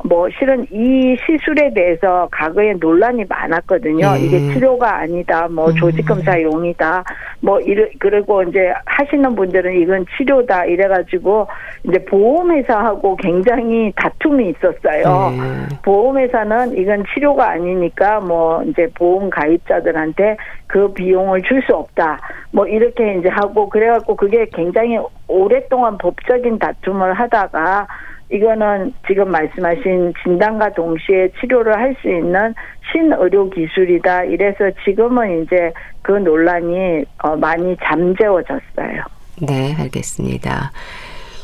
뭐 0.03 0.27
실은 0.37 0.65
이 0.71 1.15
시술에 1.25 1.73
대해서 1.73 2.27
과거에 2.31 2.73
논란이 2.73 3.25
많았거든요. 3.29 4.13
네. 4.13 4.19
이게 4.21 4.39
치료가 4.53 4.97
아니다, 4.97 5.47
뭐 5.47 5.69
음. 5.69 5.75
조직 5.75 6.05
검사용이다, 6.05 7.03
뭐 7.41 7.59
이래 7.59 7.89
그리고 7.99 8.43
이제 8.43 8.73
하시는 8.85 9.35
분들은 9.35 9.79
이건 9.81 10.05
치료다 10.17 10.65
이래가지고 10.65 11.47
이제 11.83 12.03
보험회사하고 12.05 13.15
굉장히 13.17 13.91
다툼이 13.95 14.49
있었어요. 14.49 15.31
네. 15.31 15.75
보험회사는 15.83 16.77
이건 16.77 17.03
치료가 17.13 17.51
아니니까 17.51 18.19
뭐 18.19 18.63
이제 18.63 18.87
보험 18.95 19.29
가입자들한테 19.29 20.37
그 20.67 20.91
비용을 20.93 21.41
줄 21.43 21.61
수 21.61 21.75
없다, 21.75 22.17
뭐 22.51 22.65
이렇게 22.65 23.17
이제 23.19 23.29
하고 23.29 23.69
그래갖고 23.69 24.15
그게 24.15 24.47
굉장히 24.51 24.97
오랫동안 25.27 25.95
법적인 25.99 26.57
다툼을 26.57 27.13
하다가 27.13 27.87
이거는 28.31 28.93
지금 29.07 29.29
말씀하신 29.29 30.13
진단과 30.23 30.73
동시에 30.73 31.29
치료를 31.39 31.77
할 31.77 31.95
수 32.01 32.09
있는 32.09 32.53
신의료 32.91 33.49
기술이다. 33.49 34.23
이래서 34.23 34.71
지금은 34.85 35.43
이제 35.43 35.71
그 36.01 36.13
논란이 36.13 37.03
어, 37.23 37.35
많이 37.35 37.75
잠재워졌어요. 37.83 39.03
네, 39.41 39.75
알겠습니다. 39.77 40.71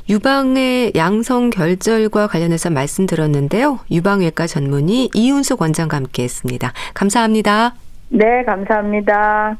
유방의 0.09 0.93
양성 0.95 1.49
결절과 1.49 2.27
관련해서 2.27 2.69
말씀 2.69 3.05
들었는데요. 3.05 3.79
유방외과 3.91 4.47
전문의 4.47 5.09
이윤수 5.13 5.57
원장과 5.59 5.97
함께했습니다. 5.97 6.71
감사합니다. 6.93 7.75
네, 8.09 8.43
감사합니다. 8.45 9.57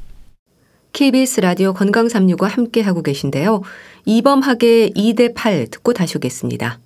KBS 0.93 1.41
라디오 1.41 1.73
건강 1.73 2.07
365 2.07 2.45
함께 2.45 2.81
하고 2.81 3.01
계신데요. 3.03 3.61
이범학의 4.05 4.91
2대 4.95 5.35
8 5.35 5.67
듣고 5.69 5.93
다시 5.93 6.17
오겠습니다. 6.17 6.79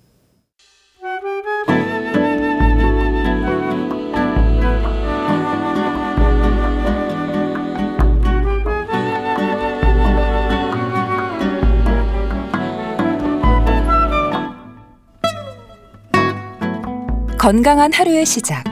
건강한 17.42 17.92
하루의 17.92 18.24
시작. 18.24 18.62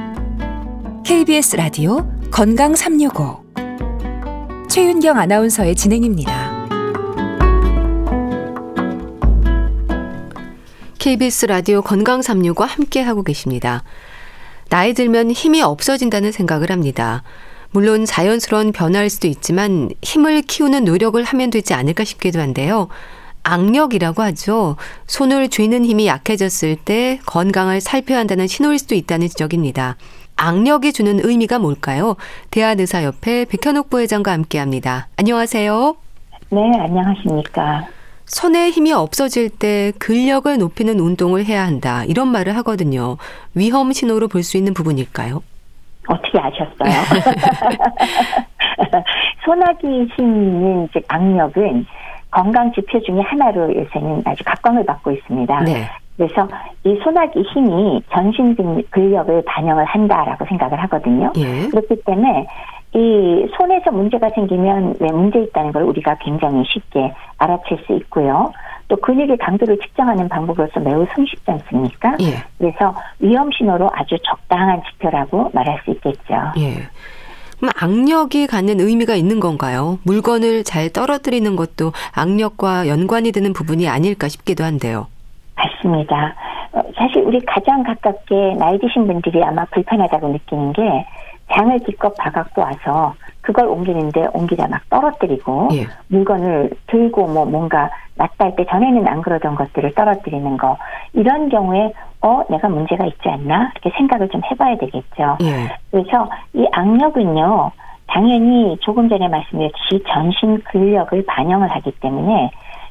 KBS 1.05 1.57
라디오 1.57 2.09
건강 2.31 2.77
365. 2.77 3.43
최윤경 4.69 5.19
아나운서의 5.19 5.75
진행입니다. 5.75 6.69
KBS 11.01 11.47
라디오 11.47 11.83
건강 11.83 12.21
365와 12.21 12.67
함께 12.67 13.01
하고 13.01 13.25
계십니다. 13.25 13.83
나이 14.69 14.95
들면 14.95 15.33
힘이 15.33 15.63
없어진다는 15.63 16.31
생각을 16.31 16.71
합니다. 16.71 17.25
물론 17.73 18.05
자연스러운 18.05 18.71
변화일 18.71 19.11
수도 19.11 19.27
있지만 19.27 19.91
힘을 20.01 20.43
키우는 20.43 20.85
노력을 20.85 21.21
하면 21.21 21.51
되지 21.51 21.75
않을까 21.75 22.05
싶기도 22.05 22.39
한데요. 22.39 22.87
악력이라고 23.43 24.23
하죠. 24.23 24.77
손을 25.07 25.49
쥐는 25.49 25.85
힘이 25.85 26.07
약해졌을 26.07 26.77
때 26.77 27.19
건강을 27.27 27.81
살펴야 27.81 28.19
한다는 28.19 28.47
신호일 28.47 28.79
수도 28.79 28.95
있다는 28.95 29.29
지적입니다. 29.29 29.97
악력이 30.37 30.93
주는 30.93 31.21
의미가 31.23 31.59
뭘까요? 31.59 32.17
대한의사협회 32.51 33.47
백현옥 33.47 33.91
부회장과 33.91 34.33
함께 34.33 34.59
합니다. 34.59 35.09
안녕하세요. 35.19 35.97
네, 36.51 36.61
안녕하십니까. 36.81 37.87
손에 38.27 38.71
힘이 38.71 38.93
없어질 38.93 39.51
때 39.51 39.93
근력을 39.99 40.57
높이는 40.57 40.99
운동을 41.01 41.45
해야 41.45 41.67
한다. 41.67 42.05
이런 42.05 42.29
말을 42.29 42.57
하거든요. 42.59 43.17
위험 43.55 43.93
신호로 43.93 44.29
볼 44.29 44.43
수 44.45 44.57
있는 44.57 44.73
부분일까요? 44.73 45.43
어떻게 46.09 46.39
아셨어요? 46.39 47.21
소나기 49.45 49.87
힘은 50.17 50.89
즉 50.93 51.05
악력은 51.09 51.87
건강 52.31 52.73
지표 52.73 53.01
중에 53.01 53.21
하나로 53.21 53.75
요새는 53.75 54.23
아주 54.25 54.45
각광을 54.45 54.85
받고 54.85 55.11
있습니다. 55.13 55.61
네. 55.61 55.87
그래서 56.17 56.47
이 56.85 56.99
소나기 57.03 57.41
힘이 57.43 58.03
전신 58.13 58.55
근력을 58.91 59.43
반영을 59.47 59.85
한다라고 59.87 60.45
생각을 60.45 60.79
하거든요. 60.83 61.33
예. 61.37 61.69
그렇기 61.69 62.03
때문에 62.05 62.47
이 62.93 63.49
손에서 63.57 63.91
문제가 63.91 64.29
생기면 64.31 64.97
왜 65.01 65.11
문제 65.13 65.41
있다는 65.41 65.73
걸 65.73 65.85
우리가 65.85 66.17
굉장히 66.17 66.63
쉽게 66.67 67.15
알아챌 67.39 67.79
수 67.87 67.95
있고요. 67.95 68.53
또 68.89 68.97
근육의 68.97 69.39
강도를 69.39 69.79
측정하는 69.79 70.29
방법으로서 70.29 70.81
매우 70.81 71.07
손쉽지 71.15 71.51
않습니까? 71.53 72.17
예. 72.21 72.45
그래서 72.59 72.95
위험 73.21 73.51
신호로 73.53 73.89
아주 73.95 74.17
적당한 74.23 74.83
지표라고 74.91 75.51
말할 75.55 75.81
수 75.85 75.93
있겠죠. 75.93 76.35
예. 76.59 76.75
그럼 77.61 77.71
악력이 77.79 78.47
갖는 78.47 78.81
의미가 78.81 79.15
있는 79.15 79.39
건가요? 79.39 79.99
물건을 80.05 80.65
잘 80.65 80.89
떨어뜨리는 80.89 81.55
것도 81.57 81.93
악력과 82.13 82.89
연관이 82.89 83.33
되는 83.33 83.53
부분이 83.53 83.87
아닐까 83.87 84.29
싶기도 84.29 84.65
한데요. 84.65 85.07
맞습니다. 85.57 86.35
어, 86.73 86.83
사실 86.97 87.23
우리 87.23 87.39
가장 87.45 87.83
가깝게 87.83 88.55
나이 88.59 88.79
드신 88.79 89.07
분들이 89.07 89.43
아마 89.45 89.65
불편하다고 89.67 90.29
느끼는 90.29 90.73
게 90.73 90.83
장을 91.53 91.79
기껏 91.81 92.15
봐갖고 92.15 92.63
와서 92.63 93.15
그걸 93.41 93.67
옮기는데 93.67 94.29
옮기다 94.33 94.69
막 94.69 94.83
떨어뜨리고 94.91 95.69
예. 95.73 95.87
물건을 96.09 96.71
들고 96.87 97.27
뭐 97.27 97.45
뭔가 97.45 97.91
놨다 98.17 98.45
할 98.45 98.57
때 98.57 98.67
전에는 98.67 99.09
안 99.09 99.23
그러던 99.23 99.55
것들을 99.55 99.95
떨어뜨리는 99.95 100.57
거 100.57 100.77
이런 101.15 101.49
경우에 101.49 101.93
어 102.21 102.43
내가 102.51 102.69
문제가 102.69 103.07
있지 103.07 103.29
않나 103.29 103.73
이렇게 103.73 103.97
생각을 103.97 104.29
좀 104.29 104.43
해봐야 104.51 104.77
되겠죠. 104.77 105.39
예. 105.43 105.69
그래서 105.91 106.29
이 106.53 106.67
악력은요 106.73 107.73
당연히 108.07 108.77
조금 108.81 109.09
전에 109.09 109.29
말씀드렸듯이 109.29 110.03
전신 110.09 110.61
근력을 110.65 111.25
반영을 111.27 111.69
하기 111.69 111.93
때문에 112.01 112.51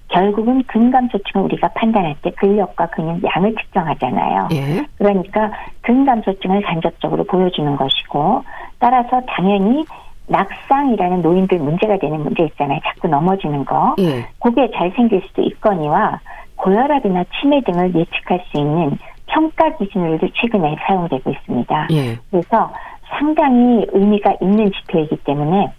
결국은 0.09 0.63
근감소증을 0.63 1.45
우리가 1.45 1.69
판단할 1.69 2.15
때 2.21 2.31
근력과 2.31 2.87
근육 2.87 3.23
양을 3.23 3.55
측정하잖아요. 3.55 4.47
예. 4.53 4.85
그러니까 4.97 5.51
근감소증을 5.81 6.61
간접적으로 6.63 7.23
보여주는 7.23 7.75
것이고 7.75 8.43
따라서 8.79 9.21
당연히 9.27 9.85
낙상이라는 10.27 11.21
노인들 11.21 11.59
문제가 11.59 11.97
되는 11.97 12.21
문제 12.21 12.43
있잖아요. 12.43 12.79
자꾸 12.83 13.07
넘어지는 13.07 13.65
거. 13.65 13.95
예. 13.99 14.25
그게 14.39 14.69
잘 14.75 14.91
생길 14.95 15.21
수도 15.27 15.41
있거니와 15.43 16.19
고혈압이나 16.55 17.23
치매 17.39 17.61
등을 17.61 17.95
예측할 17.95 18.43
수 18.51 18.57
있는 18.57 18.97
평가 19.27 19.75
기준으로도 19.77 20.27
최근에 20.33 20.75
사용되고 20.87 21.29
있습니다. 21.29 21.87
예. 21.91 22.17
그래서 22.31 22.71
상당히 23.09 23.85
의미가 23.91 24.35
있는 24.41 24.71
지표이기 24.71 25.17
때문에 25.23 25.71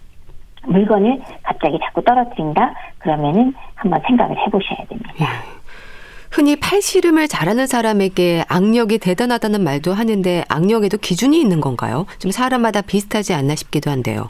물건을 0.67 1.21
갑자기 1.43 1.79
자꾸 1.83 2.03
떨어뜨린다? 2.03 2.73
그러면은 2.99 3.53
한번 3.75 4.01
생각을 4.07 4.37
해보셔야 4.37 4.85
됩니다. 4.87 5.13
예. 5.21 5.25
흔히 6.31 6.55
팔씨름을 6.55 7.27
잘하는 7.27 7.67
사람에게 7.67 8.43
악력이 8.47 8.99
대단하다는 8.99 9.63
말도 9.63 9.91
하는데 9.91 10.43
악력에도 10.47 10.97
기준이 10.97 11.39
있는 11.39 11.59
건가요? 11.59 12.05
좀 12.19 12.31
사람마다 12.31 12.81
비슷하지 12.81 13.33
않나 13.33 13.55
싶기도 13.55 13.91
한데요. 13.91 14.29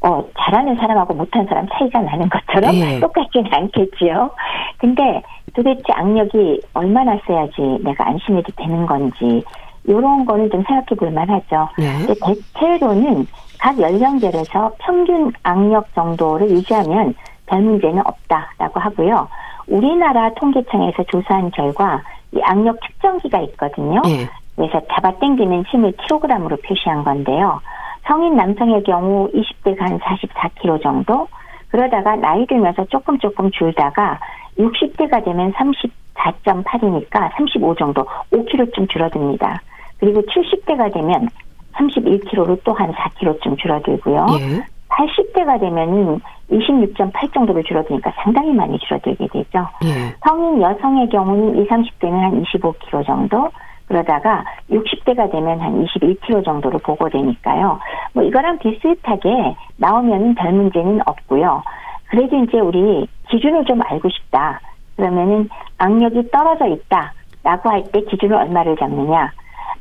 어, 0.00 0.24
잘하는 0.38 0.76
사람하고 0.76 1.14
못하는 1.14 1.46
사람 1.46 1.66
차이가 1.68 2.00
나는 2.00 2.28
것처럼 2.28 2.74
예. 2.74 2.98
똑같지는 3.00 3.52
않겠지요. 3.52 4.30
근데 4.78 5.22
도대체 5.54 5.82
악력이 5.94 6.60
얼마나 6.74 7.18
써야지 7.26 7.82
내가 7.82 8.08
안심해도 8.08 8.52
되는 8.56 8.84
건지 8.86 9.44
이런 9.84 10.24
거는 10.24 10.50
좀 10.50 10.62
생각해 10.64 10.86
볼 10.98 11.10
만하죠. 11.12 11.68
예. 11.80 12.06
대체로는 12.52 13.26
각 13.66 13.80
연령별에서 13.80 14.70
평균 14.78 15.32
악력 15.42 15.92
정도를 15.92 16.48
유지하면 16.50 17.14
별 17.46 17.62
문제는 17.62 18.00
없다라고 18.06 18.78
하고요. 18.78 19.26
우리나라 19.66 20.32
통계청에서 20.34 21.02
조사한 21.10 21.50
결과 21.50 22.00
이 22.30 22.40
악력 22.44 22.80
측정기가 22.80 23.40
있거든요. 23.40 24.02
예. 24.06 24.28
그래서 24.54 24.80
잡아당기는 24.94 25.64
힘을 25.64 25.94
킬로그램으로 25.96 26.58
표시한 26.58 27.02
건데요. 27.02 27.60
성인 28.06 28.36
남성의 28.36 28.84
경우 28.84 29.28
20대가 29.32 29.80
한 29.80 29.98
44kg 29.98 30.80
정도, 30.80 31.26
그러다가 31.68 32.14
나이 32.14 32.46
들면서 32.46 32.84
조금 32.84 33.18
조금 33.18 33.50
줄다가 33.50 34.20
60대가 34.60 35.24
되면 35.24 35.52
34.8이니까 35.54 37.32
35 37.36 37.74
정도, 37.74 38.06
5kg쯤 38.30 38.88
줄어듭니다. 38.88 39.60
그리고 39.98 40.22
70대가 40.22 40.92
되면 40.94 41.28
31kg로 41.76 42.62
또 42.64 42.72
한 42.72 42.92
4kg쯤 42.92 43.58
줄어들고요. 43.58 44.26
예. 44.40 44.64
80대가 44.88 45.60
되면은 45.60 46.20
26.8 46.50 47.32
정도로 47.34 47.62
줄어드니까 47.62 48.12
상당히 48.22 48.52
많이 48.52 48.78
줄어들게 48.78 49.26
되죠. 49.28 49.66
예. 49.84 50.14
성인 50.26 50.60
여성의 50.62 51.08
경우는 51.10 51.56
20, 51.62 51.68
30대는 51.70 52.12
한 52.12 52.42
25kg 52.44 53.04
정도, 53.06 53.50
그러다가 53.88 54.44
60대가 54.70 55.30
되면 55.30 55.60
한 55.60 55.84
21kg 55.84 56.44
정도로 56.44 56.78
보고되니까요. 56.78 57.78
뭐 58.14 58.22
이거랑 58.24 58.58
비슷하게 58.58 59.54
나오면 59.76 60.34
별 60.34 60.52
문제는 60.52 61.00
없고요. 61.06 61.62
그래도 62.08 62.36
이제 62.36 62.58
우리 62.58 63.06
기준을 63.30 63.64
좀 63.64 63.80
알고 63.82 64.08
싶다. 64.08 64.60
그러면은 64.96 65.48
악력이 65.78 66.30
떨어져 66.30 66.66
있다 66.66 67.12
라고 67.42 67.68
할 67.70 67.82
때 67.92 68.00
기준을 68.00 68.34
얼마를 68.34 68.76
잡느냐? 68.76 69.30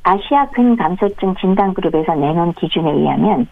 아시아 0.06 0.48
근 0.50 0.76
감소증 0.76 1.36
진단 1.42 1.74
그룹에서 1.74 2.14
내놓은 2.14 2.54
기준에 2.54 2.92
의하면 2.92 3.48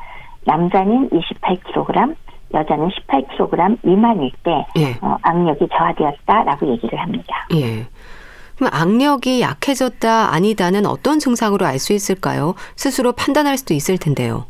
남자는 0.46 1.10
28kg, 1.10 2.16
여자는 2.54 2.90
18kg 2.90 3.78
미만일 3.82 4.32
때 4.44 4.66
예. 4.78 4.92
어, 5.02 5.18
악력이 5.24 5.68
저하되었다라고 5.68 6.68
얘기를 6.68 7.00
합니다. 7.00 7.48
예. 7.56 7.88
그럼 8.56 8.70
악력이 8.72 9.42
약해졌다 9.42 10.32
아니다는 10.32 10.86
어떤 10.86 11.18
증상으로 11.18 11.66
알 11.66 11.80
수 11.80 11.92
있을까요? 11.92 12.54
스스로 12.76 13.14
판단할 13.14 13.58
수도 13.58 13.74
있을 13.74 13.98
텐데요. 13.98 14.46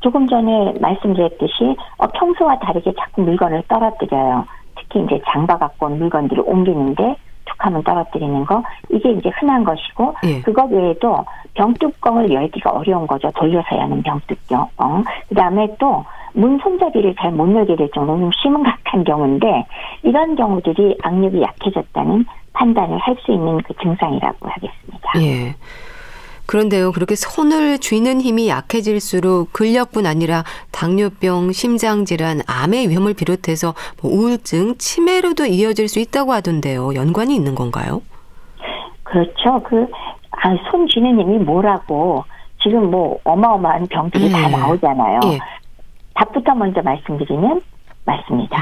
조금 0.00 0.26
전에 0.26 0.72
말씀드렸듯이 0.80 1.76
어, 1.98 2.06
평소와 2.06 2.58
다르게 2.60 2.94
자꾸 2.98 3.20
물건을 3.20 3.62
떨어뜨려요. 3.68 4.46
특히 4.78 5.04
이제 5.04 5.20
장바 5.30 5.58
갖고 5.58 5.86
온 5.86 5.98
물건들을 5.98 6.42
옮기는데 6.46 7.16
툭하면 7.46 7.82
떨어뜨리는 7.82 8.44
거 8.44 8.62
이게 8.90 9.10
이제 9.12 9.30
흔한 9.38 9.64
것이고 9.64 10.14
예. 10.24 10.40
그것 10.42 10.70
외에도 10.70 11.24
병뚜껑을 11.54 12.30
열기가 12.30 12.70
어려운 12.70 13.06
거죠. 13.06 13.30
돌려서 13.32 13.76
여는 13.76 14.02
병뚜껑. 14.02 14.68
그다음에 15.28 15.74
또 15.78 16.04
문 16.36 16.58
손잡이를 16.58 17.14
잘 17.18 17.32
못 17.32 17.52
열게 17.54 17.76
될 17.76 17.90
정도로 17.94 18.18
좀 18.18 18.30
심각한 18.42 19.04
경우인데 19.04 19.64
이런 20.02 20.36
경우들이 20.36 20.98
악력이 21.02 21.40
약해졌다는 21.40 22.26
판단을 22.52 22.98
할 22.98 23.16
수 23.24 23.32
있는 23.32 23.58
그 23.62 23.72
증상이라고 23.82 24.46
하겠습니다. 24.46 25.12
예. 25.20 25.54
그런데요, 26.46 26.92
그렇게 26.92 27.16
손을 27.16 27.78
쥐는 27.78 28.20
힘이 28.20 28.48
약해질수록 28.48 29.52
근력뿐 29.52 30.06
아니라 30.06 30.44
당뇨병, 30.70 31.52
심장질환, 31.52 32.40
암의 32.46 32.88
위험을 32.88 33.14
비롯해서 33.14 33.74
뭐 34.00 34.12
우울증, 34.12 34.76
치매로도 34.78 35.46
이어질 35.46 35.88
수 35.88 35.98
있다고 35.98 36.32
하던데요. 36.32 36.94
연관이 36.94 37.34
있는 37.34 37.54
건가요? 37.54 38.02
그렇죠. 39.02 39.62
그, 39.68 39.86
아, 40.30 40.56
손 40.70 40.86
쥐는 40.88 41.20
힘이 41.20 41.38
뭐라고 41.38 42.24
지금 42.62 42.90
뭐 42.90 43.18
어마어마한 43.24 43.86
병들이 43.88 44.26
음. 44.26 44.32
다 44.32 44.48
나오잖아요. 44.48 45.20
예. 45.26 45.38
답부터 46.14 46.54
먼저 46.54 46.80
말씀드리면 46.82 47.60
맞습니다. 48.06 48.58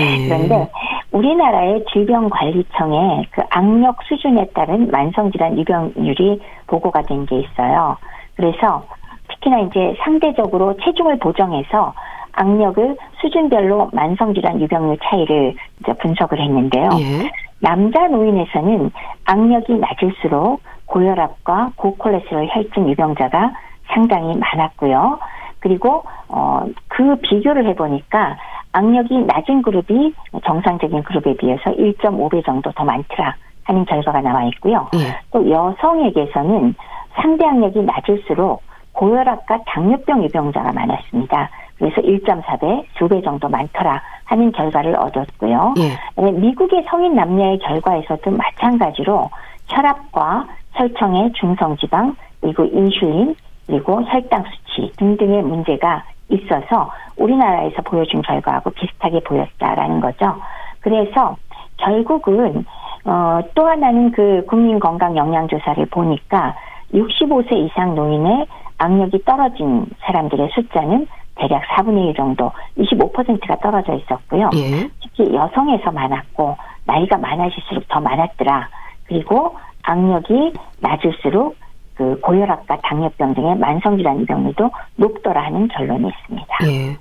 음. 0.00 0.28
그런데 0.28 0.68
우리나라의 1.12 1.84
질병관리청에 1.92 3.26
그 3.30 3.42
악력 3.50 4.02
수준에 4.02 4.46
따른 4.54 4.90
만성질환 4.90 5.58
유병률이 5.58 6.40
보고가 6.66 7.02
된 7.02 7.24
게 7.26 7.38
있어요. 7.40 7.96
그래서 8.36 8.82
특히나 9.28 9.60
이제 9.60 9.94
상대적으로 10.04 10.76
체중을 10.84 11.18
보정해서 11.18 11.94
악력을 12.32 12.96
수준별로 13.20 13.90
만성질환 13.92 14.60
유병률 14.60 14.98
차이를 15.04 15.54
이제 15.80 15.92
분석을 15.94 16.40
했는데요. 16.40 16.88
예. 16.98 17.30
남자 17.60 18.08
노인에서는 18.08 18.90
악력이 19.24 19.74
낮을수록 19.78 20.60
고혈압과 20.86 21.70
고콜레스테롤 21.76 22.48
혈증 22.50 22.90
유병자가 22.90 23.52
상당히 23.86 24.36
많았고요. 24.36 25.18
그리고 25.64 26.04
어 26.28 26.54
그 26.88 27.16
비교를 27.16 27.66
해보니까 27.70 28.36
악력이 28.72 29.24
낮은 29.26 29.62
그룹이 29.62 30.14
정상적인 30.44 31.02
그룹에 31.02 31.36
비해서 31.36 31.70
1.5배 31.72 32.44
정도 32.44 32.70
더 32.72 32.84
많더라 32.84 33.34
하는 33.64 33.84
결과가 33.84 34.20
나와 34.20 34.44
있고요. 34.44 34.88
예. 34.94 35.18
또 35.32 35.48
여성에게서는 35.48 36.74
상대 37.14 37.46
악력이 37.46 37.82
낮을수록 37.82 38.62
고혈압과 38.92 39.60
당뇨병 39.66 40.22
유병자가 40.22 40.72
많았습니다. 40.72 41.50
그래서 41.78 42.00
1.4배, 42.00 42.86
2배 42.96 43.24
정도 43.24 43.48
많더라 43.48 44.00
하는 44.24 44.52
결과를 44.52 44.94
얻었고요. 44.96 45.74
예. 45.78 46.30
미국의 46.30 46.84
성인 46.88 47.14
남녀의 47.14 47.58
결과에서도 47.58 48.30
마찬가지로 48.30 49.30
혈압과 49.68 50.46
혈청의 50.74 51.32
중성지방, 51.32 52.14
그리고 52.40 52.64
인슐린, 52.64 53.34
그리고 53.66 54.02
혈당 54.02 54.44
수치 54.44 54.92
등등의 54.96 55.42
문제가 55.42 56.04
있어서 56.28 56.90
우리나라에서 57.16 57.82
보여준 57.82 58.22
결과하고 58.22 58.70
비슷하게 58.70 59.20
보였다라는 59.20 60.00
거죠. 60.00 60.36
그래서 60.80 61.36
결국은 61.76 62.64
어, 63.04 63.40
또 63.54 63.66
하나는 63.66 64.10
그 64.12 64.44
국민 64.46 64.80
건강 64.80 65.16
영양 65.16 65.46
조사를 65.48 65.84
보니까 65.86 66.56
65세 66.92 67.52
이상 67.52 67.94
노인의 67.94 68.46
악력이 68.78 69.24
떨어진 69.24 69.86
사람들의 70.00 70.50
숫자는 70.54 71.06
대략 71.36 71.62
4분의 71.62 72.10
1 72.10 72.14
정도, 72.14 72.52
25%가 72.78 73.56
떨어져 73.56 73.94
있었고요. 73.94 74.50
예. 74.54 74.88
특히 75.02 75.34
여성에서 75.34 75.90
많았고 75.90 76.56
나이가 76.84 77.18
많아질수록 77.18 77.88
더 77.88 78.00
많았더라. 78.00 78.68
그리고 79.06 79.56
악력이 79.82 80.52
낮을수록 80.80 81.56
그 81.94 82.18
고혈압과 82.20 82.78
당뇨병 82.82 83.34
등의 83.34 83.56
만성질환 83.56 84.20
위험률도 84.20 84.70
높더라 84.96 85.44
하는 85.44 85.68
결론이 85.68 86.08
있습니다. 86.08 86.48
예. 86.66 86.96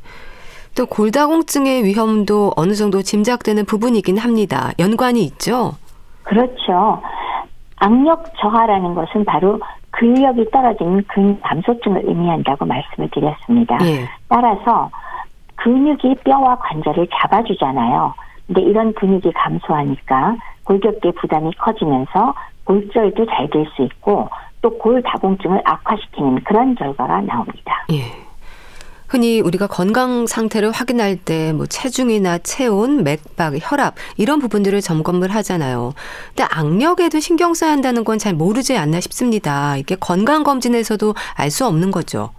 또 0.76 0.86
골다공증의 0.86 1.84
위험도 1.84 2.54
어느 2.56 2.74
정도 2.74 3.02
짐작되는 3.02 3.66
부분이긴 3.66 4.18
합니다. 4.18 4.72
연관이 4.80 5.24
있죠? 5.26 5.74
그렇죠. 6.24 7.02
악력 7.78 8.32
저하라는 8.40 8.96
것은 8.96 9.26
바로 9.26 9.60
근력이 9.92 10.50
떨어지는 10.52 11.04
근감소증을 11.08 12.04
의미한다고 12.06 12.66
말씀을 12.66 13.10
드렸습니다. 13.12 13.78
예. 13.86 14.08
따라서 14.28 14.90
근육이 15.58 16.16
뼈와 16.24 16.58
관절을 16.60 17.08
잡아주잖아요. 17.14 18.14
근데 18.48 18.62
이런 18.62 18.94
근육이 18.94 19.32
감소하니까 19.34 20.36
골격계 20.64 21.12
부담이 21.12 21.52
커지면서 21.60 22.34
골절도 22.66 23.26
잘 23.28 23.48
될 23.50 23.66
수 23.76 23.84
있고 23.84 24.30
또 24.64 24.70
골다공증을 24.80 25.62
악화시키는 25.66 26.44
그런 26.46 26.74
결과가 26.74 27.22
나옵니다. 27.22 27.86
예. 27.92 28.02
흔히 29.10 29.42
우리가 29.42 29.68
건강 29.68 30.26
상태를 30.26 30.72
확인할 30.72 31.18
때 31.18 31.54
뭐 31.54 31.68
체중이나 31.68 32.40
체온, 32.40 33.04
맥박, 33.04 33.54
혈압 33.62 33.94
이런 34.18 34.40
부분들을 34.40 34.82
점검을 34.82 35.30
하잖아요. 35.36 35.94
근데 36.30 36.46
악력에도 36.52 37.20
신경 37.20 37.54
써야 37.54 37.72
한다는 37.74 38.04
건 38.06 38.18
잘 38.18 38.34
모르지 38.34 38.76
않나 38.78 39.00
싶습니다. 39.02 39.78
이게 39.78 39.96
건강 40.00 40.44
검진에서도 40.44 41.14
알 41.38 41.52
수 41.52 41.68
없는 41.68 41.92
거죠. 41.92 42.32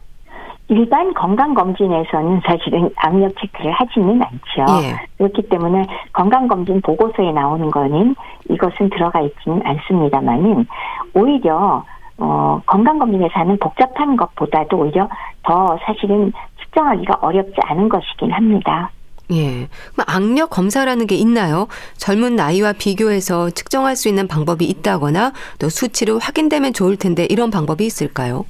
일반 0.69 1.13
건강검진에서는 1.13 2.41
사실은 2.47 2.89
악력 2.97 3.33
체크를 3.39 3.71
하지는 3.73 4.21
않죠. 4.23 4.83
예. 4.83 4.97
그렇기 5.19 5.43
때문에 5.51 5.85
건강검진 6.15 6.81
보고서에 6.81 7.33
나오는 7.33 7.71
거는 7.71 8.17
이것은 8.49 8.89
들어가 8.89 9.21
있지는 9.21 9.61
않습니다만은 9.63 10.67
오히려 11.13 11.85
어, 12.19 12.61
건강검진에서 12.67 13.33
하는 13.35 13.59
복잡한 13.59 14.17
것보다도 14.17 14.79
오히려 14.79 15.09
더 15.43 15.79
사실은 15.85 16.33
측정하기가 16.61 17.19
어렵지 17.21 17.55
않은 17.63 17.89
것이긴 17.89 18.31
합니다. 18.33 18.91
예. 19.33 19.69
그럼 19.93 20.07
악력 20.07 20.51
검사라는 20.51 21.07
게 21.07 21.15
있나요? 21.17 21.67
젊은 21.97 22.37
나이와 22.37 22.73
비교해서 22.73 23.51
측정할 23.51 23.97
수 23.97 24.09
있는 24.09 24.29
방법이 24.29 24.65
있다거나 24.67 25.33
또 25.59 25.69
수치로 25.69 26.19
확인되면 26.19 26.73
좋을 26.73 26.97
텐데 26.97 27.27
이런 27.31 27.51
방법이 27.51 27.85
있을까요? 27.87 28.45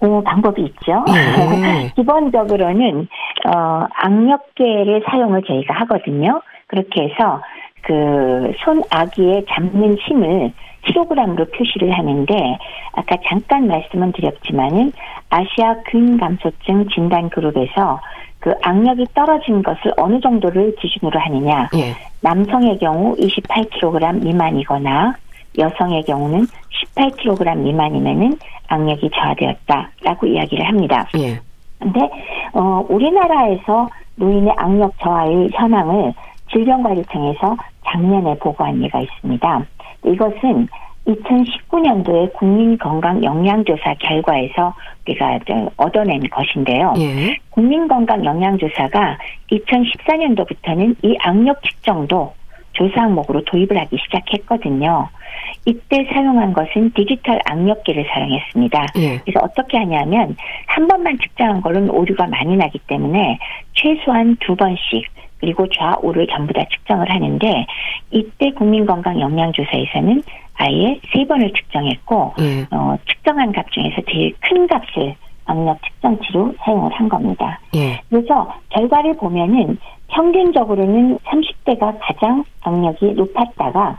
어, 0.00 0.22
방법이 0.24 0.62
있죠. 0.62 1.04
예. 1.08 1.92
기본적으로는 1.96 3.08
어, 3.46 3.86
악력계를 3.94 5.04
사용을 5.08 5.42
저희가 5.46 5.74
하거든요. 5.80 6.40
그렇게 6.66 7.04
해서 7.04 7.40
그 7.82 8.52
손아귀에 8.64 9.44
잡는 9.48 9.96
힘을 9.98 10.52
킬로그램으로 10.82 11.46
표시를 11.46 11.96
하는데 11.96 12.34
아까 12.92 13.16
잠깐 13.28 13.66
말씀은 13.66 14.12
드렸지만은 14.12 14.92
아시아 15.30 15.74
근감소증 15.84 16.88
진단 16.94 17.28
그룹에서 17.30 18.00
그 18.40 18.52
악력이 18.62 19.06
떨어진 19.14 19.62
것을 19.62 19.92
어느 19.96 20.20
정도를 20.20 20.74
기준으로 20.76 21.18
하느냐. 21.18 21.68
예. 21.74 21.94
남성의 22.20 22.78
경우 22.78 23.14
28kg 23.16 24.22
미만이거나 24.24 25.14
여성의 25.58 26.04
경우는 26.04 26.46
18kg 26.94 27.58
미만이면은 27.58 28.38
악력이 28.68 29.10
저하되었다라고 29.14 30.26
이야기를 30.26 30.66
합니다. 30.66 31.08
예. 31.18 31.40
근데 31.78 32.00
어 32.52 32.84
우리나라에서 32.88 33.88
노인의 34.16 34.52
악력 34.56 34.98
저하의 35.00 35.50
현황을 35.52 36.12
질병관리청에서 36.52 37.56
작년에 37.86 38.36
보고한 38.38 38.82
예가 38.82 39.00
있습니다. 39.00 39.64
이것은 40.04 40.68
2019년도에 41.06 42.32
국민건강영양조사 42.34 43.94
결과에서 43.98 44.74
우리가 45.06 45.38
얻어낸 45.76 46.20
것인데요. 46.30 46.92
예. 46.98 47.36
국민건강영양조사가 47.50 49.18
2014년도부터는 49.50 50.96
이 51.02 51.16
악력 51.20 51.62
측정도 51.62 52.34
조사 52.72 53.02
항목으로 53.02 53.42
도입을 53.44 53.78
하기 53.78 53.96
시작했거든요. 54.04 55.08
이때 55.64 56.06
사용한 56.12 56.52
것은 56.52 56.92
디지털 56.92 57.40
악력계를 57.44 58.06
사용했습니다. 58.12 58.86
예. 58.98 59.18
그래서 59.24 59.40
어떻게 59.42 59.78
하냐면 59.78 60.36
한 60.66 60.86
번만 60.86 61.18
측정한 61.18 61.60
거는 61.62 61.90
오류가 61.90 62.26
많이 62.26 62.56
나기 62.56 62.78
때문에 62.86 63.38
최소한 63.74 64.36
두 64.40 64.54
번씩 64.54 65.06
그리고 65.40 65.66
좌우를 65.68 66.26
전부 66.28 66.52
다 66.52 66.64
측정을 66.70 67.10
하는데 67.10 67.66
이때 68.10 68.50
국민건강영양조사에서는 68.52 70.22
아예 70.54 71.00
세 71.12 71.24
번을 71.24 71.52
측정했고 71.52 72.34
예. 72.40 72.66
어, 72.70 72.96
측정한 73.08 73.52
값 73.52 73.70
중에서 73.70 74.02
제일 74.10 74.34
큰 74.40 74.66
값을 74.66 75.14
악력 75.46 75.80
측정치로 75.82 76.54
사용을 76.58 76.92
한 76.92 77.08
겁니다. 77.08 77.60
예. 77.74 78.00
그래서 78.10 78.52
결과를 78.70 79.16
보면은 79.16 79.78
평균적으로는 80.08 81.18
30대가 81.18 81.96
가장 82.00 82.44
악력이 82.62 83.12
높았다가 83.12 83.98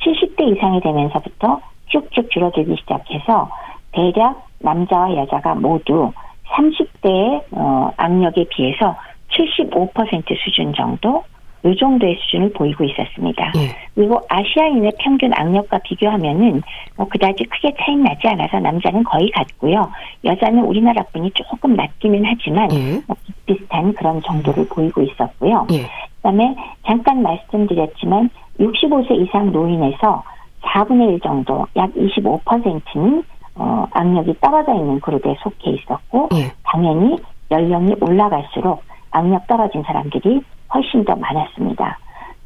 70대 0.00 0.56
이상이 0.56 0.80
되면서부터 0.80 1.60
쭉쭉 1.88 2.30
줄어들기 2.30 2.76
시작해서 2.80 3.50
대략 3.92 4.46
남자와 4.60 5.16
여자가 5.16 5.54
모두 5.54 6.12
30대의 6.48 7.42
어, 7.52 7.90
악력에 7.96 8.46
비해서 8.50 8.96
75% 9.30 10.36
수준 10.44 10.72
정도 10.74 11.24
이 11.64 11.76
정도의 11.76 12.16
수준을 12.20 12.52
보이고 12.52 12.84
있었습니다. 12.84 13.52
예. 13.56 13.74
그리고 13.94 14.20
아시아인의 14.28 14.92
평균 14.98 15.32
악력과 15.34 15.78
비교하면은 15.78 16.62
뭐 16.96 17.08
그다지 17.08 17.44
크게 17.44 17.74
차이 17.80 17.96
나지 17.96 18.28
않아서 18.28 18.60
남자는 18.60 19.02
거의 19.02 19.30
같고요. 19.30 19.90
여자는 20.24 20.62
우리나라 20.64 21.02
분이 21.12 21.32
조금 21.32 21.74
낮기는 21.74 22.22
하지만 22.24 22.70
예. 22.72 23.02
뭐 23.06 23.16
비슷한 23.46 23.92
그런 23.94 24.22
정도를 24.22 24.68
보이고 24.68 25.02
있었고요. 25.02 25.66
예. 25.72 25.86
그다음에 26.16 26.54
잠깐 26.86 27.22
말씀드렸지만 27.22 28.30
65세 28.60 29.20
이상 29.22 29.50
노인에서 29.50 30.22
4분의 30.62 31.14
1 31.14 31.20
정도, 31.20 31.66
약 31.76 31.92
25%는 31.94 33.24
어, 33.58 33.86
악력이 33.90 34.34
떨어져 34.40 34.74
있는 34.74 35.00
그룹에 35.00 35.34
속해 35.40 35.70
있었고, 35.70 36.28
예. 36.34 36.52
당연히 36.62 37.16
연령이 37.50 37.94
올라갈수록 38.00 38.82
악력 39.16 39.46
떨어진 39.46 39.82
사람들이 39.82 40.40
훨씬 40.72 41.04
더 41.04 41.16
많았습니다. 41.16 41.98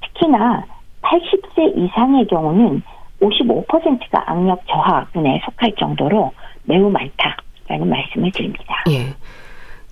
특히나 0.02 0.64
80세 1.02 1.76
이상의 1.76 2.26
경우는 2.26 2.82
55%가 3.20 4.24
악력 4.26 4.66
저하군에 4.66 5.40
속할 5.44 5.72
정도로 5.78 6.32
매우 6.64 6.90
많다라는 6.90 7.88
말씀을 7.88 8.30
드립니다. 8.32 8.84
예. 8.88 9.14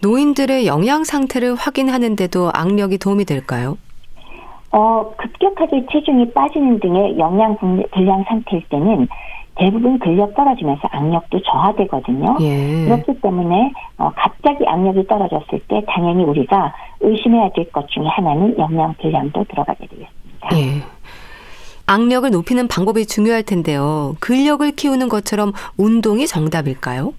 노인들의 0.03 0.67
영양 0.67 1.05
상태를 1.05 1.57
확인하는데도 1.57 2.51
악력이 2.55 2.99
도움이 2.99 3.25
될까요? 3.25 3.77
어, 4.71 5.13
급격하게 5.17 5.87
체중이 5.91 6.33
빠지는 6.33 6.79
등의 6.79 7.19
영양 7.19 7.57
불량 7.57 8.25
상태일 8.29 8.63
때는 8.69 9.09
대부분 9.59 9.99
근력 9.99 10.35
떨어지면서 10.35 10.89
악력도 10.91 11.41
저하되거든요. 11.43 12.37
예. 12.41 12.85
그렇기 12.85 13.21
때문에 13.21 13.73
어, 13.99 14.11
갑자기 14.15 14.65
악력이 14.67 15.07
떨어졌을 15.07 15.61
때 15.69 15.83
당연히 15.89 16.25
우리가 16.25 16.73
의심해야 17.01 17.51
될 17.55 17.71
것 17.73 17.89
중에 17.89 18.07
하나는 18.07 18.57
영양 18.59 18.95
불량도 18.95 19.45
들어가게 19.45 19.87
되겠습니다. 19.87 20.49
예. 20.55 20.83
악력을 21.87 22.31
높이는 22.31 22.69
방법이 22.69 23.07
중요할 23.07 23.43
텐데요. 23.43 24.15
근력을 24.21 24.71
키우는 24.73 25.09
것처럼 25.09 25.53
운동이 25.77 26.27
정답일까요? 26.27 27.13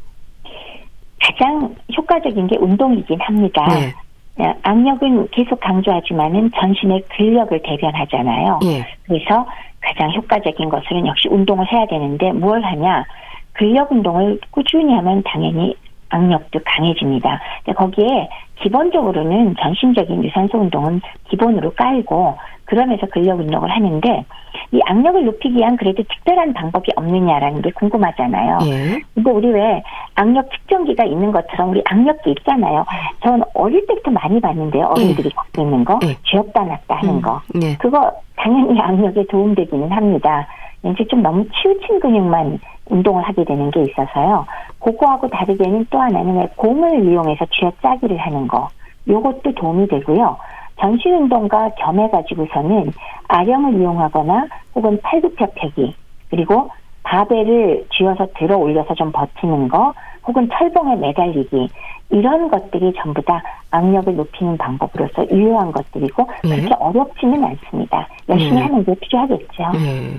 가장 1.22 1.76
효과적인 1.98 2.48
게 2.48 2.58
운동이긴 2.58 3.20
합니다. 3.22 3.68
네. 3.68 3.94
예, 4.42 4.54
악력은 4.64 5.28
계속 5.32 5.60
강조하지만은 5.60 6.52
전신의 6.58 7.04
근력을 7.10 7.62
대변하잖아요. 7.62 8.60
예. 8.64 8.86
그래서 9.04 9.46
가장 9.82 10.11
효과적인 10.11 10.69
것은 10.69 11.07
역시 11.07 11.27
운동을 11.30 11.71
해야 11.71 11.86
되는데 11.88 12.32
뭘 12.32 12.61
하냐? 12.61 13.05
근력 13.53 13.91
운동을 13.91 14.39
꾸준히 14.51 14.93
하면 14.93 15.23
당연히 15.23 15.75
악력도 16.09 16.59
강해집니다. 16.65 17.39
거기에 17.75 18.30
기본적으로는 18.61 19.55
전신적인 19.59 20.23
유산소 20.23 20.57
운동은 20.57 21.01
기본으로 21.30 21.73
깔고 21.73 22.38
그러면서 22.70 23.07
근력 23.07 23.39
운동을 23.39 23.70
하는데 23.72 24.26
이 24.72 24.80
악력을 24.86 25.26
높이기 25.26 25.57
위한 25.57 25.76
그래도 25.76 26.03
특별한 26.03 26.53
방법이 26.53 26.91
없느냐라는 26.95 27.63
게 27.63 27.72
궁금하잖아요. 27.72 28.59
예. 28.65 28.99
근데 29.15 29.32
우리 29.32 29.47
왜 29.49 29.82
악력 30.13 30.51
측정기가 30.51 31.03
있는 31.05 31.32
것처럼 31.32 31.72
우리 31.72 31.82
악력기 31.86 32.30
있잖아요. 32.38 32.86
저는 33.24 33.43
어릴 33.55 33.86
때부터 33.88 34.11
많이 34.11 34.39
봤는데요. 34.39 34.86
어른들이 34.86 35.30
예. 35.30 35.36
갖고 35.36 35.61
있는 35.63 35.84
거, 35.84 35.99
예. 36.03 36.15
쥐었다 36.24 36.63
놨다 36.63 36.95
하는 36.95 37.15
음. 37.15 37.22
거. 37.22 37.41
예. 37.63 37.76
그거 37.78 38.11
당연히 38.36 38.80
악력에 38.80 39.26
도움되기는 39.26 39.91
합니다. 39.91 40.47
이제 40.84 41.03
좀 41.07 41.24
너무 41.24 41.43
치우친 41.49 41.99
근육만 41.99 42.59
운동을 42.86 43.24
하게 43.24 43.43
되는 43.45 43.72
게 43.72 43.82
있어서요. 43.82 44.45
그거하고 44.80 45.28
다르게는 45.28 45.88
또 45.89 45.99
하나는 45.99 46.47
공을 46.55 47.03
이용해서 47.03 47.45
쥐어짜기를 47.51 48.17
하는 48.17 48.47
거. 48.47 48.67
요것도 49.07 49.53
도움이 49.55 49.88
되고요. 49.88 50.38
전신 50.80 51.13
운동과 51.13 51.71
겸해가지고서는 51.77 52.91
아령을 53.27 53.80
이용하거나 53.80 54.47
혹은 54.75 54.99
팔굽혀펴기 55.01 55.95
그리고 56.30 56.69
바벨을 57.03 57.86
쥐어서 57.91 58.27
들어 58.38 58.57
올려서 58.57 58.93
좀 58.95 59.11
버티는 59.11 59.67
거 59.67 59.93
혹은 60.27 60.47
철봉에 60.51 60.95
매달리기 60.97 61.69
이런 62.11 62.49
것들이 62.49 62.93
전부 63.01 63.21
다 63.21 63.41
악력을 63.71 64.15
높이는 64.15 64.57
방법으로서 64.57 65.30
유효한 65.32 65.71
것들이고 65.71 66.27
네. 66.43 66.57
그렇게 66.57 66.73
어렵지는 66.80 67.43
않습니다. 67.43 68.07
열심히 68.27 68.53
네. 68.53 68.61
하는 68.61 68.84
게 68.84 68.95
필요하겠죠. 68.95 69.63
네. 69.73 70.17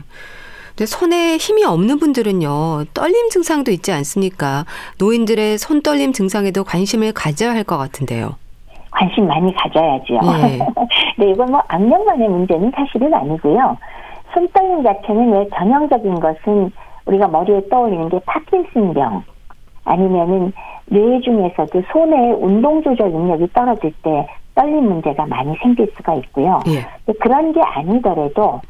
근데 0.71 0.87
손에 0.87 1.37
힘이 1.37 1.65
없는 1.65 1.99
분들은요, 1.99 2.85
떨림 2.95 3.29
증상도 3.31 3.71
있지 3.71 3.93
않습니까? 3.93 4.65
노인들의 4.99 5.59
손 5.59 5.83
떨림 5.83 6.13
증상에도 6.13 6.65
관심을 6.65 7.13
가져야 7.13 7.51
할 7.53 7.65
것 7.65 7.77
같은데요. 7.77 8.37
관심 9.01 9.27
많이 9.27 9.53
가져야죠. 9.55 10.15
네. 10.15 10.59
네, 11.17 11.31
이건 11.31 11.51
뭐 11.51 11.63
악력만의 11.69 12.29
문제는 12.29 12.71
사실은 12.77 13.15
아니고요. 13.15 13.79
손떨림 14.35 14.83
자체는 14.83 15.33
왜 15.33 15.49
전형적인 15.57 16.21
것은 16.21 16.71
우리가 17.07 17.29
머리에 17.29 17.63
떠올리는 17.71 18.09
게 18.11 18.21
파킨슨병 18.27 19.23
아니면은 19.85 20.53
뇌 20.87 21.21
중에서도 21.21 21.83
손의 21.91 22.35
운동 22.35 22.83
조절 22.83 23.11
능력이 23.11 23.49
떨어질 23.55 23.91
때 24.03 24.29
떨림 24.55 24.85
문제가 24.85 25.27
많이 25.27 25.57
생길 25.63 25.91
수가 25.97 26.15
있고요. 26.17 26.61
예. 26.69 27.13
그런 27.15 27.53
게 27.53 27.61
아니더라도 27.63 28.61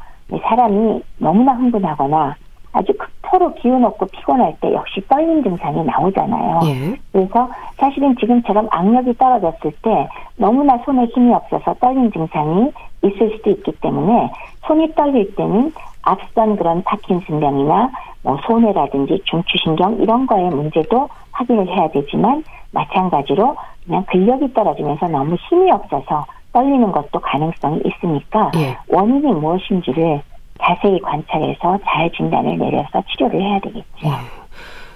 사람이 0.43 1.03
너무나 1.17 1.53
흥분하거나 1.53 2.35
아주 2.71 2.93
극 2.97 3.20
토로 3.31 3.53
기운 3.55 3.83
없고 3.85 4.07
피곤할 4.07 4.55
때 4.59 4.73
역시 4.73 5.01
떨림 5.07 5.41
증상이 5.41 5.83
나오잖아요. 5.85 6.59
예. 6.65 6.95
그래서 7.13 7.49
사실은 7.77 8.13
지금처럼 8.17 8.67
악력이 8.69 9.17
떨어졌을 9.17 9.71
때 9.81 10.09
너무나 10.35 10.77
손에 10.79 11.05
힘이 11.05 11.33
없어서 11.33 11.73
떨림 11.75 12.11
증상이 12.11 12.71
있을 13.03 13.31
수도 13.37 13.49
있기 13.51 13.71
때문에 13.79 14.29
손이 14.67 14.93
떨릴 14.95 15.33
때는 15.35 15.71
앞선 16.01 16.57
그런 16.57 16.83
파킨슨병이나 16.83 17.89
뭐 18.23 18.37
손해라든지 18.45 19.21
중추신경 19.25 19.99
이런 20.01 20.27
거에 20.27 20.49
문제도 20.49 21.07
확인을 21.31 21.67
해야 21.69 21.87
되지만 21.89 22.43
마찬가지로 22.71 23.55
그냥 23.85 24.03
근력이 24.09 24.53
떨어지면서 24.53 25.07
너무 25.07 25.35
힘이 25.49 25.71
없어서 25.71 26.25
떨리는 26.51 26.91
것도 26.91 27.19
가능성이 27.19 27.81
있으니까 27.85 28.51
예. 28.57 28.77
원인이 28.89 29.31
무엇인지를 29.33 30.21
자세히 30.63 30.99
관찰해서 31.01 31.79
잘 31.85 32.11
진단을 32.11 32.57
내려서 32.57 33.03
치료를 33.09 33.41
해야 33.41 33.59
되겠죠. 33.59 33.85
예. 34.05 34.09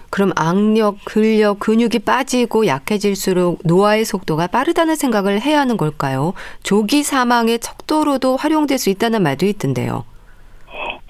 그럼 0.10 0.32
악력, 0.38 0.96
근력, 1.04 1.60
근육이 1.60 2.00
빠지고 2.06 2.68
약해질수록 2.68 3.60
노화의 3.66 4.06
속도가 4.06 4.48
빠르다는 4.48 4.96
생각을 4.96 5.42
해야 5.42 5.60
하는 5.60 5.76
걸까요? 5.76 6.34
조기 6.64 7.04
사망의 7.04 7.60
척도로도 7.60 8.38
활용될 8.38 8.78
수 8.78 8.90
있다는 8.90 9.24
말도 9.24 9.46
있던데요. 9.46 10.06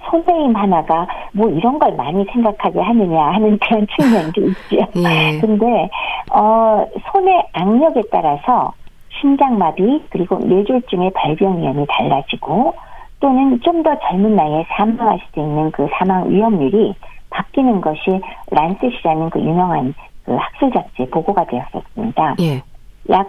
선생님 0.09 0.55
하나가 0.55 1.07
뭐 1.33 1.49
이런 1.49 1.77
걸 1.77 1.95
많이 1.95 2.25
생각하게 2.31 2.79
하느냐 2.79 3.21
하는 3.33 3.57
그런 3.61 3.85
측면도 3.95 4.41
있죠. 4.41 4.87
예. 4.95 5.39
근데 5.39 5.89
어 6.31 6.85
손의 7.11 7.43
악력에 7.53 8.01
따라서 8.11 8.73
심장마비 9.19 10.03
그리고 10.09 10.37
뇌졸중의 10.39 11.11
발병 11.13 11.61
위험이 11.61 11.85
달라지고 11.89 12.73
또는 13.19 13.59
좀 13.61 13.83
더 13.83 13.97
젊은 13.99 14.35
나이에 14.35 14.65
사망할 14.69 15.19
수도 15.27 15.41
있는 15.41 15.71
그 15.71 15.87
사망 15.97 16.29
위험률이 16.29 16.95
바뀌는 17.29 17.81
것이 17.81 18.21
란셋이라는 18.51 19.29
그 19.29 19.39
유명한 19.39 19.93
그 20.25 20.35
학술 20.35 20.71
잡지에 20.71 21.05
보고가 21.07 21.45
되었었습니다. 21.45 22.35
예. 22.39 22.61
약 23.09 23.27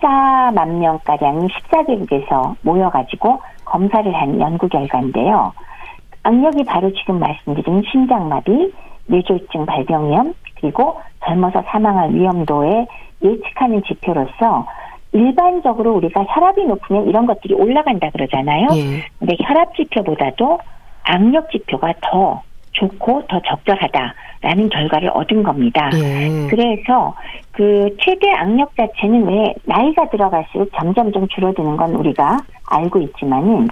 14만 0.00 0.68
명가량이 0.68 1.48
14개국에서 1.48 2.54
모여가지고 2.62 3.40
검사를 3.64 4.12
한 4.14 4.38
연구 4.40 4.68
결과인데요. 4.68 5.52
악력이 6.22 6.64
바로 6.64 6.92
지금 6.92 7.18
말씀드린 7.20 7.82
심장마비, 7.90 8.72
뇌졸중 9.06 9.64
발병 9.64 10.10
위험, 10.10 10.34
그리고 10.60 11.00
젊어서 11.24 11.62
사망할 11.68 12.12
위험도에 12.12 12.86
예측하는 13.22 13.82
지표로서 13.84 14.66
일반적으로 15.16 15.94
우리가 15.94 16.24
혈압이 16.28 16.64
높으면 16.66 17.08
이런 17.08 17.26
것들이 17.26 17.54
올라간다 17.54 18.10
그러잖아요. 18.10 18.68
예. 18.74 19.04
근데 19.18 19.36
혈압 19.40 19.74
지표보다도 19.74 20.58
악력 21.04 21.50
지표가 21.50 21.94
더 22.02 22.42
좋고 22.72 23.22
더 23.28 23.40
적절하다라는 23.40 24.68
결과를 24.68 25.10
얻은 25.14 25.42
겁니다. 25.42 25.90
예. 25.94 26.46
그래서 26.48 27.14
그 27.52 27.96
최대 28.00 28.30
악력 28.32 28.76
자체는 28.76 29.26
왜 29.26 29.54
나이가 29.64 30.08
들어갈수록 30.10 30.70
점점 30.74 31.10
좀 31.12 31.26
줄어드는 31.28 31.76
건 31.76 31.94
우리가 31.94 32.38
알고 32.70 33.00
있지만은 33.00 33.68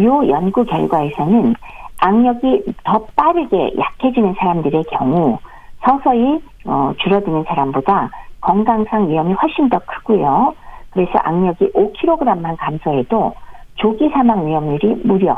요 0.00 0.28
연구 0.28 0.64
결과에서는 0.64 1.54
악력이 2.00 2.64
더 2.84 3.04
빠르게 3.14 3.72
약해지는 3.78 4.34
사람들의 4.38 4.84
경우 4.90 5.38
서서히 5.84 6.40
어, 6.64 6.92
줄어드는 6.98 7.44
사람보다 7.46 8.10
건강상 8.40 9.08
위험이 9.08 9.34
훨씬 9.34 9.68
더 9.68 9.78
크고요. 9.80 10.54
그래서 10.90 11.12
악력이 11.22 11.72
5kg만 11.72 12.56
감소해도 12.58 13.34
조기 13.76 14.08
사망 14.10 14.46
위험률이 14.46 15.02
무려 15.04 15.36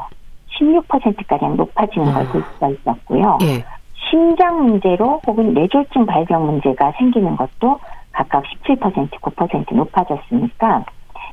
16%가량 0.58 1.56
높아지는 1.56 2.12
걸볼 2.12 2.42
수가 2.42 2.68
있었고요. 2.68 3.38
예. 3.42 3.64
심장 4.10 4.64
문제로 4.64 5.20
혹은 5.26 5.54
뇌졸중 5.54 6.06
발병 6.06 6.46
문제가 6.46 6.92
생기는 6.92 7.36
것도 7.36 7.78
각각 8.12 8.42
17% 8.66 9.10
9% 9.10 9.74
높아졌으니까 9.74 10.84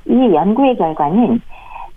이 0.05 0.33
연구의 0.33 0.77
결과는 0.77 1.41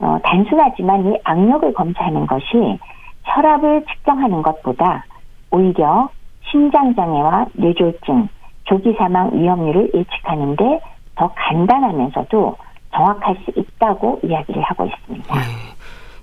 어, 0.01 0.19
단순하지만 0.23 1.13
이 1.13 1.19
악력을 1.25 1.73
검사하는 1.75 2.27
것이 2.27 2.79
혈압을 3.25 3.85
측정하는 3.85 4.43
것보다 4.43 5.05
오히려 5.51 6.09
심장장애와 6.51 7.47
뇌졸중, 7.53 8.29
조기 8.65 8.95
사망 8.95 9.31
위험률을 9.35 9.91
예측하는데 9.95 10.81
더 11.21 11.31
간단하면서도 11.37 12.57
정확할 12.95 13.37
수 13.45 13.53
있다고 13.55 14.21
이야기를 14.25 14.63
하고 14.63 14.87
있습니다. 14.87 15.35
네. 15.35 15.41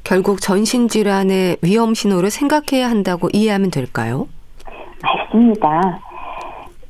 결국 0.04 0.41
전신 0.41 0.88
질환의 0.88 1.58
위험 1.62 1.93
신호를 1.93 2.32
생각해야 2.32 2.89
한다고 2.89 3.30
이해하면 3.32 3.70
될까요? 3.70 4.28
맞습니다. 5.04 6.00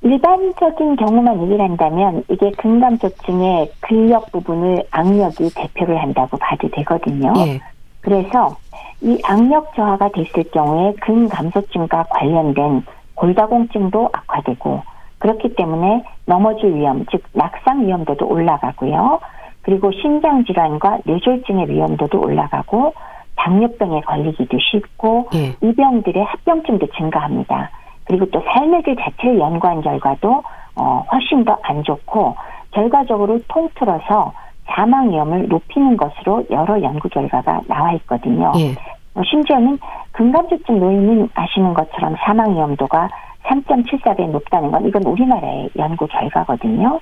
일반적인 0.02 0.96
경우만 0.96 1.44
얘기를 1.44 1.60
한다면 1.60 2.24
이게 2.30 2.50
근감소증의 2.52 3.72
근력 3.82 4.32
부분을 4.32 4.84
악력이 4.92 5.50
대표를 5.54 6.02
한다고 6.02 6.38
봐도 6.38 6.70
되거든요. 6.70 7.34
예. 7.40 7.60
그래서 8.00 8.56
이 9.02 9.20
악력 9.26 9.76
저하가 9.76 10.10
됐을 10.10 10.44
경우에 10.52 10.94
근감소증과 11.02 12.06
관련된 12.10 12.86
골다공증도 13.16 14.10
악화되고 14.14 14.82
그렇기 15.20 15.56
때문에 15.56 16.04
넘어질 16.26 16.76
위험, 16.76 17.06
즉 17.12 17.24
낙상 17.34 17.88
위험도도 17.88 18.28
올라가고요. 18.28 19.20
그리고 19.62 19.92
심장 19.92 20.46
질환과 20.46 21.00
뇌졸중의 21.06 21.70
위험도도 21.70 22.20
올라가고 22.20 22.94
당뇨병에 23.36 24.02
걸리기도 24.02 24.58
쉽고 24.60 25.30
예. 25.36 25.56
이 25.62 25.74
병들의 25.76 26.24
합병증도 26.24 26.88
증가합니다. 26.98 27.70
그리고 28.06 28.26
또 28.32 28.42
삶의 28.42 28.84
질 28.84 28.96
자체를 28.96 29.40
연구한 29.40 29.82
결과도 29.82 30.44
어, 30.76 31.04
훨씬 31.12 31.44
더 31.44 31.58
안 31.64 31.84
좋고 31.84 32.36
결과적으로 32.72 33.40
통틀어서 33.48 34.32
사망 34.68 35.10
위험을 35.12 35.48
높이는 35.48 35.98
것으로 35.98 36.44
여러 36.52 36.82
연구 36.82 37.10
결과가 37.10 37.62
나와 37.68 37.92
있거든요. 37.94 38.52
예. 38.58 38.72
어, 39.16 39.22
심지어는 39.26 39.80
근감소증 40.12 40.80
노인은 40.80 41.30
아시는 41.34 41.74
것처럼 41.74 42.16
사망 42.20 42.54
위험도가 42.54 43.10
3.74배 43.48 44.30
높다는 44.30 44.72
건 44.72 44.86
이건 44.86 45.04
우리나라의 45.04 45.70
연구 45.78 46.08
결과거든요. 46.08 47.00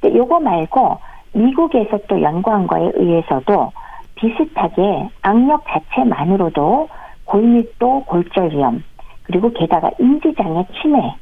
근데 0.00 0.16
요거 0.16 0.40
말고 0.40 0.98
미국에서 1.32 1.98
또 2.08 2.20
연구한 2.20 2.66
거에 2.66 2.90
의해서도 2.94 3.72
비슷하게 4.14 5.08
악력 5.22 5.64
자체만으로도 5.68 6.88
골밀도 7.24 8.04
골절 8.04 8.50
위험 8.52 8.82
그리고 9.24 9.52
게다가 9.52 9.90
인지장애 9.98 10.64
치매, 10.80 11.14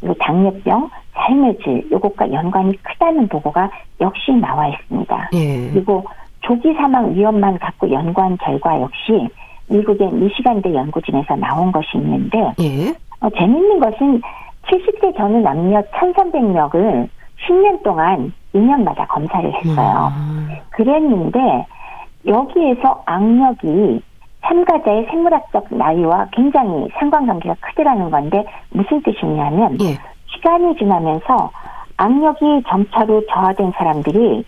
그리고 0.00 0.14
당뇨병, 0.14 0.88
삶의 1.12 1.58
질, 1.62 1.90
요것과 1.90 2.32
연관이 2.32 2.74
크다는 2.82 3.28
보고가 3.28 3.70
역시 4.00 4.32
나와 4.32 4.68
있습니다. 4.68 5.30
예. 5.34 5.70
그리고 5.70 6.04
조기 6.40 6.72
사망 6.72 7.14
위험만 7.14 7.58
갖고 7.58 7.90
연구한 7.90 8.38
결과 8.38 8.80
역시 8.80 9.28
미국의 9.68 10.10
미시간대 10.10 10.74
연구진에서 10.74 11.36
나온 11.36 11.70
것이 11.70 11.88
있는데 11.96 12.38
예. 12.60 12.94
어, 13.20 13.30
재밌는 13.30 13.80
것은 13.80 14.22
70대 14.66 15.16
전후 15.16 15.40
남녀 15.40 15.80
1,300명을 15.82 17.08
10년 17.46 17.82
동안 17.82 18.32
2년마다 18.54 19.06
검사를 19.08 19.52
했어요. 19.52 20.12
음. 20.16 20.48
그랬는데 20.70 21.66
여기에서 22.26 23.02
악력이 23.06 24.02
참가자의 24.44 25.06
생물학적 25.06 25.66
나이와 25.70 26.26
굉장히 26.32 26.88
상관관계가 26.98 27.56
크더라는 27.60 28.10
건데 28.10 28.44
무슨 28.70 29.02
뜻이냐면 29.02 29.78
예. 29.80 29.98
시간이 30.26 30.76
지나면서 30.76 31.50
악력이 31.96 32.62
점차로 32.68 33.26
저하된 33.26 33.72
사람들이 33.76 34.44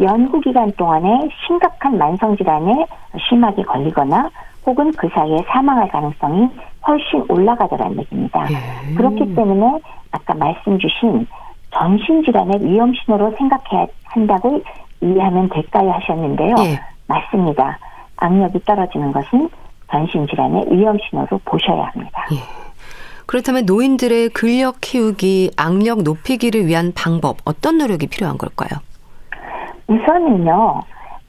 연구 0.00 0.40
기간 0.40 0.70
동안에 0.72 1.28
심각한 1.46 1.98
만성 1.98 2.36
질환에 2.36 2.86
심하게 3.28 3.62
걸리거나 3.62 4.30
혹은 4.66 4.92
그 4.92 5.08
사이에 5.08 5.38
사망할 5.48 5.88
가능성이 5.88 6.48
훨씬 6.88 7.24
올라가더라는 7.28 7.98
얘기입니다. 7.98 8.46
예. 8.50 8.94
그렇기 8.94 9.34
때문에 9.34 9.80
아까 10.10 10.34
말씀 10.34 10.78
주신 10.78 11.26
전신질환의 11.70 12.64
위험 12.64 12.94
신호로 12.94 13.34
생각해야 13.36 13.86
한다고 14.04 14.62
이해하면 15.02 15.50
될까요 15.50 15.90
하셨는데요. 15.92 16.54
예. 16.60 16.80
맞습니다. 17.06 17.78
악력이 18.16 18.64
떨어지는 18.64 19.12
것은 19.12 19.50
전신질환의 19.90 20.66
위험 20.70 20.96
신호로 20.98 21.40
보셔야 21.44 21.84
합니다. 21.84 22.26
예. 22.32 22.36
그렇다면 23.26 23.66
노인들의 23.66 24.30
근력 24.30 24.80
키우기, 24.80 25.50
악력 25.58 26.02
높이기를 26.02 26.66
위한 26.66 26.92
방법, 26.96 27.36
어떤 27.44 27.76
노력이 27.76 28.06
필요한 28.06 28.38
걸까요? 28.38 28.80
우선은요, 29.86 30.80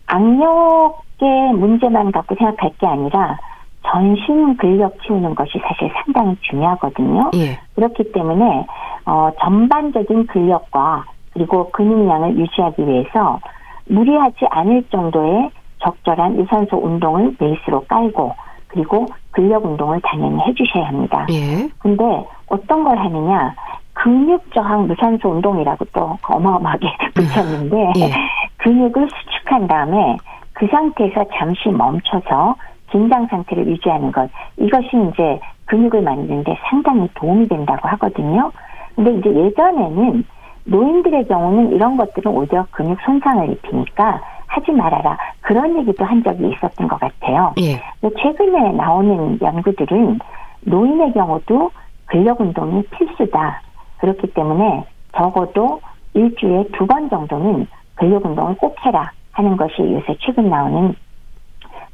악력의 0.07 1.53
문제만 1.55 2.13
갖고 2.13 2.35
생각할 2.35 2.71
게 2.79 2.87
아니라 2.87 3.37
전신 3.85 4.57
근력 4.57 4.97
키우는 5.01 5.35
것이 5.35 5.59
사실 5.59 5.91
상당히 5.93 6.35
중요하거든요. 6.41 7.31
예. 7.35 7.59
그렇기 7.75 8.11
때문에 8.11 8.65
어, 9.05 9.29
전반적인 9.39 10.27
근력과 10.27 11.05
그리고 11.33 11.69
근육량을 11.71 12.37
유지하기 12.37 12.85
위해서 12.85 13.39
무리하지 13.87 14.45
않을 14.49 14.83
정도의 14.91 15.49
적절한 15.79 16.37
유산소 16.37 16.77
운동을 16.77 17.35
베이스로 17.37 17.85
깔고 17.85 18.35
그리고 18.67 19.05
근력 19.31 19.65
운동을 19.65 19.99
당연히 20.01 20.39
해주셔야 20.41 20.87
합니다. 20.87 21.25
예. 21.31 21.69
근데 21.79 22.03
어떤 22.47 22.83
걸 22.83 22.97
하느냐 22.97 23.55
근육 23.93 24.53
저항 24.53 24.87
무산소 24.87 25.29
운동이라고 25.29 25.85
또 25.93 26.17
어마어마하게 26.23 26.87
붙였는데 27.15 27.93
예. 27.97 28.11
근육을 28.57 29.09
수축한 29.09 29.67
다음에 29.67 30.17
그 30.53 30.67
상태에서 30.67 31.25
잠시 31.37 31.69
멈춰서 31.69 32.55
긴장 32.91 33.27
상태를 33.27 33.67
유지하는 33.67 34.11
것 34.11 34.29
이것이 34.57 34.87
이제 35.11 35.39
근육을 35.65 36.01
만드는데 36.01 36.57
상당히 36.69 37.07
도움이 37.15 37.47
된다고 37.47 37.87
하거든요. 37.89 38.51
근데 38.95 39.13
이제 39.13 39.29
예전에는 39.33 40.23
노인들의 40.65 41.27
경우는 41.27 41.71
이런 41.71 41.97
것들은 41.97 42.31
오히려 42.31 42.65
근육 42.71 42.99
손상을 43.01 43.49
입히니까 43.49 44.21
하지 44.47 44.71
말아라 44.71 45.17
그런 45.41 45.77
얘기도 45.79 46.03
한 46.05 46.23
적이 46.23 46.49
있었던 46.49 46.87
것 46.87 46.99
같아요. 46.99 47.53
예. 47.59 47.79
최근에 48.21 48.71
나오는 48.73 49.39
연구들은 49.41 50.19
노인의 50.61 51.13
경우도 51.13 51.71
근력 52.05 52.41
운동이 52.41 52.83
필수다. 52.83 53.61
그렇기 53.99 54.27
때문에 54.33 54.83
적어도 55.15 55.81
일주일에 56.13 56.65
두 56.73 56.85
번 56.87 57.09
정도는 57.09 57.67
근력 57.95 58.25
운동을 58.25 58.55
꼭 58.55 58.75
해라 58.85 59.11
하는 59.31 59.55
것이 59.57 59.73
요새 59.79 60.15
최근 60.19 60.49
나오는 60.49 60.95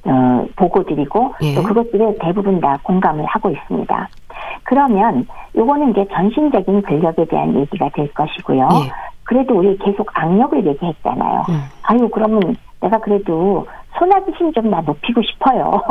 어, 0.06 0.46
보고들이고 0.56 1.34
예. 1.42 1.56
또 1.56 1.64
그것들에 1.64 2.18
대부분 2.20 2.60
다 2.60 2.78
공감을 2.84 3.26
하고 3.26 3.50
있습니다. 3.50 4.10
그러면 4.64 5.28
요거는 5.56 5.92
이제 5.92 6.06
전신적인 6.14 6.82
근력에 6.84 7.26
대한 7.26 7.56
얘기가 7.56 7.90
될 7.90 8.12
것이고요. 8.14 8.68
예. 8.86 8.92
그래도 9.24 9.56
우리 9.56 9.78
계속 9.80 10.08
악력을 10.14 10.66
얘기했잖아요. 10.66 11.44
음. 11.50 11.62
아유 11.84 12.08
그러면 12.10 12.56
내가 12.86 13.00
그래도 13.00 13.66
소나기 13.98 14.32
힘좀 14.34 14.70
나 14.70 14.82
높이고 14.82 15.22
싶어요. 15.24 15.82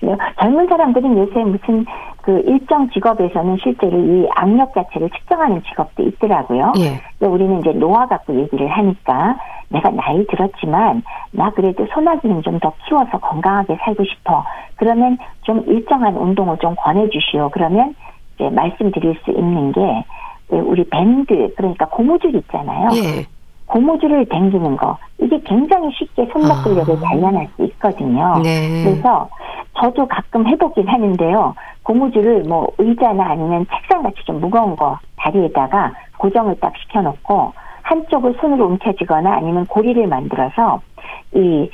젊은 0.40 0.66
사람들은 0.66 1.18
요새 1.18 1.44
무슨 1.44 1.86
그 2.22 2.42
일정 2.46 2.88
직업에서는 2.90 3.58
실제로 3.62 3.98
이 3.98 4.28
악력 4.34 4.74
자체를 4.74 5.10
측정하는 5.10 5.62
직업도 5.62 6.02
있더라고요. 6.02 6.72
예. 6.78 7.26
우리는 7.26 7.60
이제 7.60 7.72
노화 7.72 8.06
갖고 8.06 8.34
얘기를 8.34 8.68
하니까 8.68 9.36
내가 9.68 9.90
나이 9.90 10.26
들었지만 10.26 11.02
나 11.30 11.50
그래도 11.50 11.86
소나기 11.92 12.28
힘좀 12.28 12.58
더 12.58 12.72
키워서 12.86 13.18
건강하게 13.18 13.78
살고 13.84 14.04
싶어. 14.04 14.44
그러면 14.76 15.18
좀 15.42 15.62
일정한 15.66 16.16
운동을 16.16 16.58
좀 16.58 16.74
권해주시오. 16.76 17.50
그러면 17.50 17.94
이제 18.34 18.50
말씀드릴 18.50 19.18
수 19.24 19.30
있는 19.30 19.72
게 19.72 20.04
우리 20.48 20.84
밴드 20.84 21.54
그러니까 21.56 21.86
고무줄 21.86 22.34
있잖아요. 22.34 22.88
예. 22.94 23.26
고무줄을 23.66 24.26
당기는 24.26 24.76
거 24.76 24.98
이게 25.18 25.40
굉장히 25.44 25.90
쉽게 25.92 26.28
손목 26.32 26.62
근력을 26.62 26.96
아. 26.96 27.00
단련할 27.00 27.48
수 27.56 27.64
있거든요. 27.64 28.40
네. 28.42 28.84
그래서 28.84 29.28
저도 29.74 30.06
가끔 30.06 30.46
해보긴 30.46 30.88
하는데요. 30.88 31.54
고무줄을 31.82 32.44
뭐 32.44 32.68
의자나 32.78 33.30
아니면 33.30 33.66
책상 33.70 34.02
같이 34.02 34.16
좀 34.26 34.40
무거운 34.40 34.76
거 34.76 34.98
다리에다가 35.16 35.92
고정을 36.18 36.56
딱 36.60 36.72
시켜놓고 36.76 37.52
한쪽을 37.82 38.36
손으로 38.40 38.66
움켜쥐거나 38.66 39.32
아니면 39.32 39.66
고리를 39.66 40.06
만들어서 40.06 40.80
이 41.34 41.68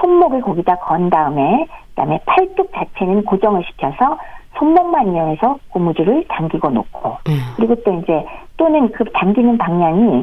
손목을 0.00 0.40
거기다 0.42 0.76
건 0.76 1.10
다음에 1.10 1.66
그다음에 1.90 2.20
팔뚝 2.26 2.70
자체는 2.72 3.24
고정을 3.24 3.64
시켜서 3.64 4.18
손목만 4.58 5.12
이용해서 5.14 5.58
고무줄을 5.70 6.24
당기고 6.28 6.70
놓고 6.70 7.18
음. 7.28 7.40
그리고 7.56 7.74
또 7.82 7.92
이제 7.94 8.24
또는 8.60 8.92
그 8.92 9.04
당기는 9.14 9.56
방향이 9.56 10.22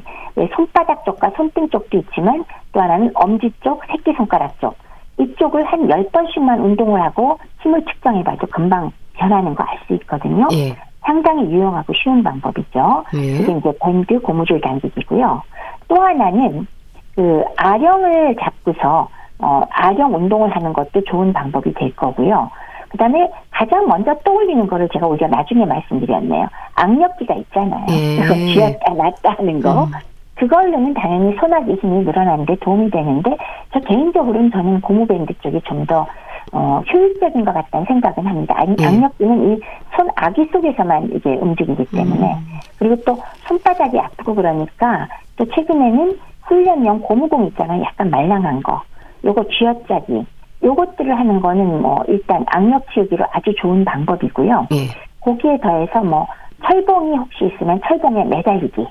손바닥 0.55 1.03
쪽과 1.05 1.31
손등 1.35 1.67
쪽도 1.69 1.97
있지만 1.97 2.45
또 2.71 2.79
하나는 2.79 3.09
엄지 3.15 3.51
쪽, 3.61 3.81
새끼손가락 3.88 4.61
쪽 4.61 4.75
이쪽을 5.19 5.65
한 5.65 5.89
열번씩만 5.89 6.59
운동을 6.59 7.01
하고 7.01 7.39
힘을 7.63 7.83
측정해봐도 7.85 8.45
금방 8.45 8.91
변하는 9.13 9.55
거 9.55 9.63
알 9.63 9.79
수 9.88 9.93
있거든요. 9.95 10.47
예. 10.53 10.75
상당히 10.99 11.49
유용하고 11.49 11.91
쉬운 11.93 12.21
방법이죠. 12.21 13.05
예. 13.15 13.39
이게 13.39 13.51
이제 13.53 13.73
밴드 13.81 14.19
고무줄 14.19 14.61
당기기고요. 14.61 15.41
또 15.88 15.95
하나는 15.99 16.67
그 17.15 17.43
아령을 17.55 18.35
잡고서 18.39 19.09
어 19.39 19.61
아령 19.71 20.13
운동을 20.13 20.55
하는 20.55 20.73
것도 20.73 21.01
좋은 21.05 21.33
방법이 21.33 21.73
될 21.73 21.95
거고요. 21.95 22.51
그다음에 22.89 23.29
가장 23.51 23.88
먼저 23.88 24.13
떠올리는 24.23 24.65
거를 24.67 24.88
제가 24.93 25.07
오히려 25.07 25.27
나중에 25.27 25.65
말씀드렸네요. 25.65 26.47
악력기가 26.75 27.33
있잖아요. 27.35 27.85
예. 27.89 28.53
쥐었다 28.53 28.93
놨다 28.93 29.35
하는 29.38 29.61
거. 29.61 29.83
음. 29.85 29.91
그걸로는 30.35 30.93
당연히 30.93 31.35
소나기 31.39 31.73
힘이 31.73 32.03
늘어나는데 32.05 32.55
도움이 32.57 32.91
되는데 32.91 33.35
저 33.73 33.79
개인적으로는 33.79 34.51
저는 34.51 34.81
고무밴드 34.81 35.33
쪽이 35.41 35.61
좀더 35.61 36.05
어, 36.53 36.81
효율적인 36.93 37.43
것 37.43 37.53
같다는 37.53 37.85
생각은 37.88 38.25
합니다. 38.25 38.55
예. 38.79 38.85
악력기는 38.85 39.51
이 39.53 39.61
손 39.97 40.07
아기 40.15 40.45
속에서만 40.51 41.09
이게 41.13 41.35
움직이기 41.35 41.85
때문에 41.85 42.33
음. 42.35 42.59
그리고 42.77 42.95
또 43.03 43.17
손바닥이 43.47 43.99
아프고 43.99 44.35
그러니까 44.35 45.07
또 45.35 45.45
최근에는 45.45 46.17
훈련용 46.43 46.99
고무공 47.01 47.47
있잖아요. 47.47 47.81
약간 47.83 48.09
말랑한 48.11 48.61
거. 48.61 48.81
요거 49.25 49.43
쥐어짜기 49.49 50.25
요것들을 50.64 51.18
하는 51.18 51.39
거는 51.39 51.82
뭐 51.82 52.03
일단 52.08 52.43
악력 52.47 52.86
치우기로 52.93 53.26
아주 53.32 53.53
좋은 53.58 53.86
방법이고요. 53.86 54.68
예. 54.74 54.88
거기에 55.22 55.58
더해서 55.60 56.03
뭐 56.03 56.28
철봉이 56.66 57.16
혹시 57.18 57.45
있으면 57.45 57.80
철봉에 57.88 58.24
매달리기 58.26 58.88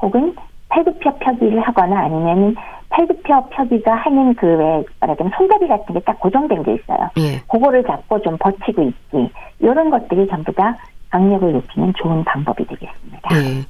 혹은 0.00 0.34
팔굽혀 0.68 1.16
펴기를 1.18 1.60
하거나 1.60 2.00
아니면 2.04 2.54
팔굽혀 2.90 3.48
펴기가 3.50 3.94
하는 3.94 4.34
그 4.34 4.46
왜 4.46 4.82
말하자면 5.00 5.32
손잡이 5.36 5.66
같은 5.68 5.94
게 5.94 6.00
딱 6.00 6.18
고정된 6.20 6.62
게 6.62 6.74
있어요. 6.74 7.10
예. 7.18 7.38
그거를 7.50 7.82
잡고 7.84 8.20
좀 8.22 8.36
버티고 8.38 8.82
있기 8.82 9.30
이런 9.60 9.90
것들이 9.90 10.26
전부 10.28 10.52
다 10.52 10.76
악력을 11.10 11.52
높이는 11.52 11.92
좋은 11.96 12.24
방법이 12.24 12.64
되겠습니다. 12.66 13.28
예. 13.34 13.62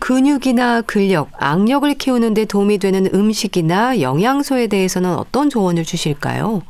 근육이나 0.00 0.82
근력, 0.82 1.28
악력을 1.38 1.92
키우는 1.94 2.34
데 2.34 2.44
도움이 2.44 2.78
되는 2.78 3.06
음식이나 3.12 4.00
영양소에 4.00 4.68
대해서는 4.68 5.14
어떤 5.16 5.50
조언을 5.50 5.82
주실까요? 5.82 6.62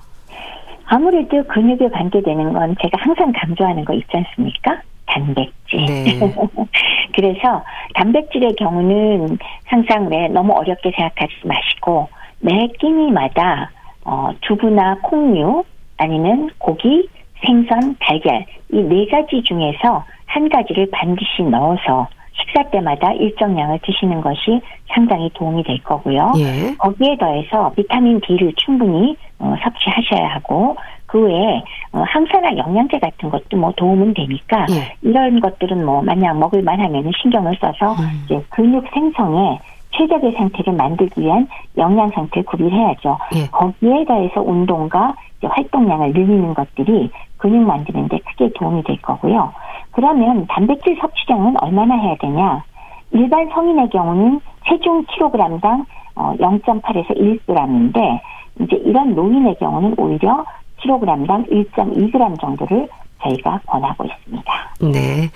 아무래도 0.86 1.42
근육에 1.44 1.88
관계되는 1.90 2.52
건 2.52 2.74
제가 2.82 2.98
항상 3.00 3.32
강조하는 3.34 3.84
거 3.84 3.94
있지 3.94 4.06
않습니까? 4.12 4.80
단백질. 5.06 5.84
네. 5.86 6.20
그래서 7.14 7.62
단백질의 7.94 8.54
경우는 8.56 9.38
항상 9.66 10.08
왜 10.10 10.28
너무 10.28 10.52
어렵게 10.52 10.90
생각하지 10.96 11.34
마시고 11.44 12.08
매 12.40 12.66
끼니마다 12.78 13.70
어, 14.04 14.30
두부나 14.40 14.96
콩류 15.02 15.64
아니면 15.98 16.50
고기, 16.58 17.08
생선, 17.44 17.96
달걀 18.00 18.44
이 18.72 18.76
네 18.76 19.06
가지 19.06 19.42
중에서 19.44 20.04
한 20.26 20.48
가지를 20.48 20.88
반드시 20.90 21.42
넣어서 21.42 22.08
식사 22.42 22.62
때마다 22.70 23.12
일정량을 23.12 23.78
드시는 23.82 24.20
것이 24.20 24.60
상당히 24.88 25.30
도움이 25.34 25.62
될 25.62 25.82
거고요. 25.82 26.32
예. 26.38 26.74
거기에 26.76 27.16
더해서 27.16 27.72
비타민 27.76 28.20
D를 28.20 28.52
충분히 28.56 29.16
어, 29.38 29.54
섭취하셔야 29.62 30.34
하고 30.34 30.76
그 31.06 31.20
외에 31.20 31.62
어, 31.92 32.02
항산화 32.06 32.56
영양제 32.56 32.98
같은 32.98 33.30
것도 33.30 33.56
뭐 33.56 33.72
도움은 33.76 34.14
되니까 34.14 34.66
예. 34.70 34.94
이런 35.02 35.40
것들은 35.40 35.84
뭐 35.84 36.02
만약 36.02 36.38
먹을 36.38 36.62
만하면 36.62 37.10
신경을 37.20 37.56
써서 37.60 37.92
음. 38.00 38.22
이제 38.24 38.42
근육 38.50 38.84
생성에 38.92 39.58
최적의 39.90 40.32
상태를 40.32 40.72
만들기 40.72 41.20
위한 41.20 41.46
영양 41.76 42.08
상태를 42.10 42.44
구비해야죠. 42.46 43.18
예. 43.36 43.46
거기에 43.48 44.04
더해서 44.06 44.40
운동과 44.40 45.14
활동량을 45.42 46.12
늘리는 46.12 46.54
것들이 46.54 47.10
근육 47.42 47.66
만드는데 47.66 48.20
크게 48.20 48.52
도움이 48.54 48.84
될 48.84 49.02
거고요. 49.02 49.52
그러면 49.90 50.46
단백질 50.48 50.96
섭취량은 51.00 51.56
얼마나 51.60 51.96
해야 51.96 52.14
되냐? 52.20 52.62
일반 53.10 53.48
성인의 53.50 53.90
경우는 53.90 54.40
체중 54.68 55.04
킬로그램당 55.06 55.84
0.8에서 56.14 57.10
어, 57.10 57.14
1g인데 57.14 58.20
이제 58.60 58.76
이런 58.84 59.16
노인의 59.16 59.56
경우는 59.58 59.94
오히려 59.98 60.44
킬로그램당 60.78 61.46
1.2g 61.46 62.40
정도를 62.40 62.88
저희가 63.22 63.60
권하고 63.66 64.04
있습니다. 64.04 64.52
네. 64.92 65.30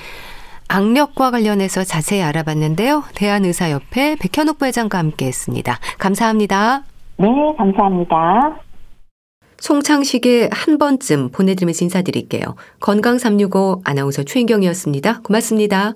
악력과 0.68 1.32
관련해서 1.32 1.82
자세히 1.82 2.22
알아봤는데요. 2.22 3.02
대한의사협회 3.16 4.16
백현욱 4.20 4.58
부회장과 4.58 4.98
함께했습니다. 4.98 5.74
감사합니다. 5.98 6.82
네, 7.18 7.28
감사합니다. 7.58 8.65
송창식의 9.60 10.50
한 10.52 10.78
번쯤 10.78 11.30
보내드리면서 11.30 11.84
인사드릴게요. 11.84 12.54
건강365 12.80 13.80
아나운서 13.84 14.22
최인경이었습니다. 14.22 15.20
고맙습니다. 15.22 15.94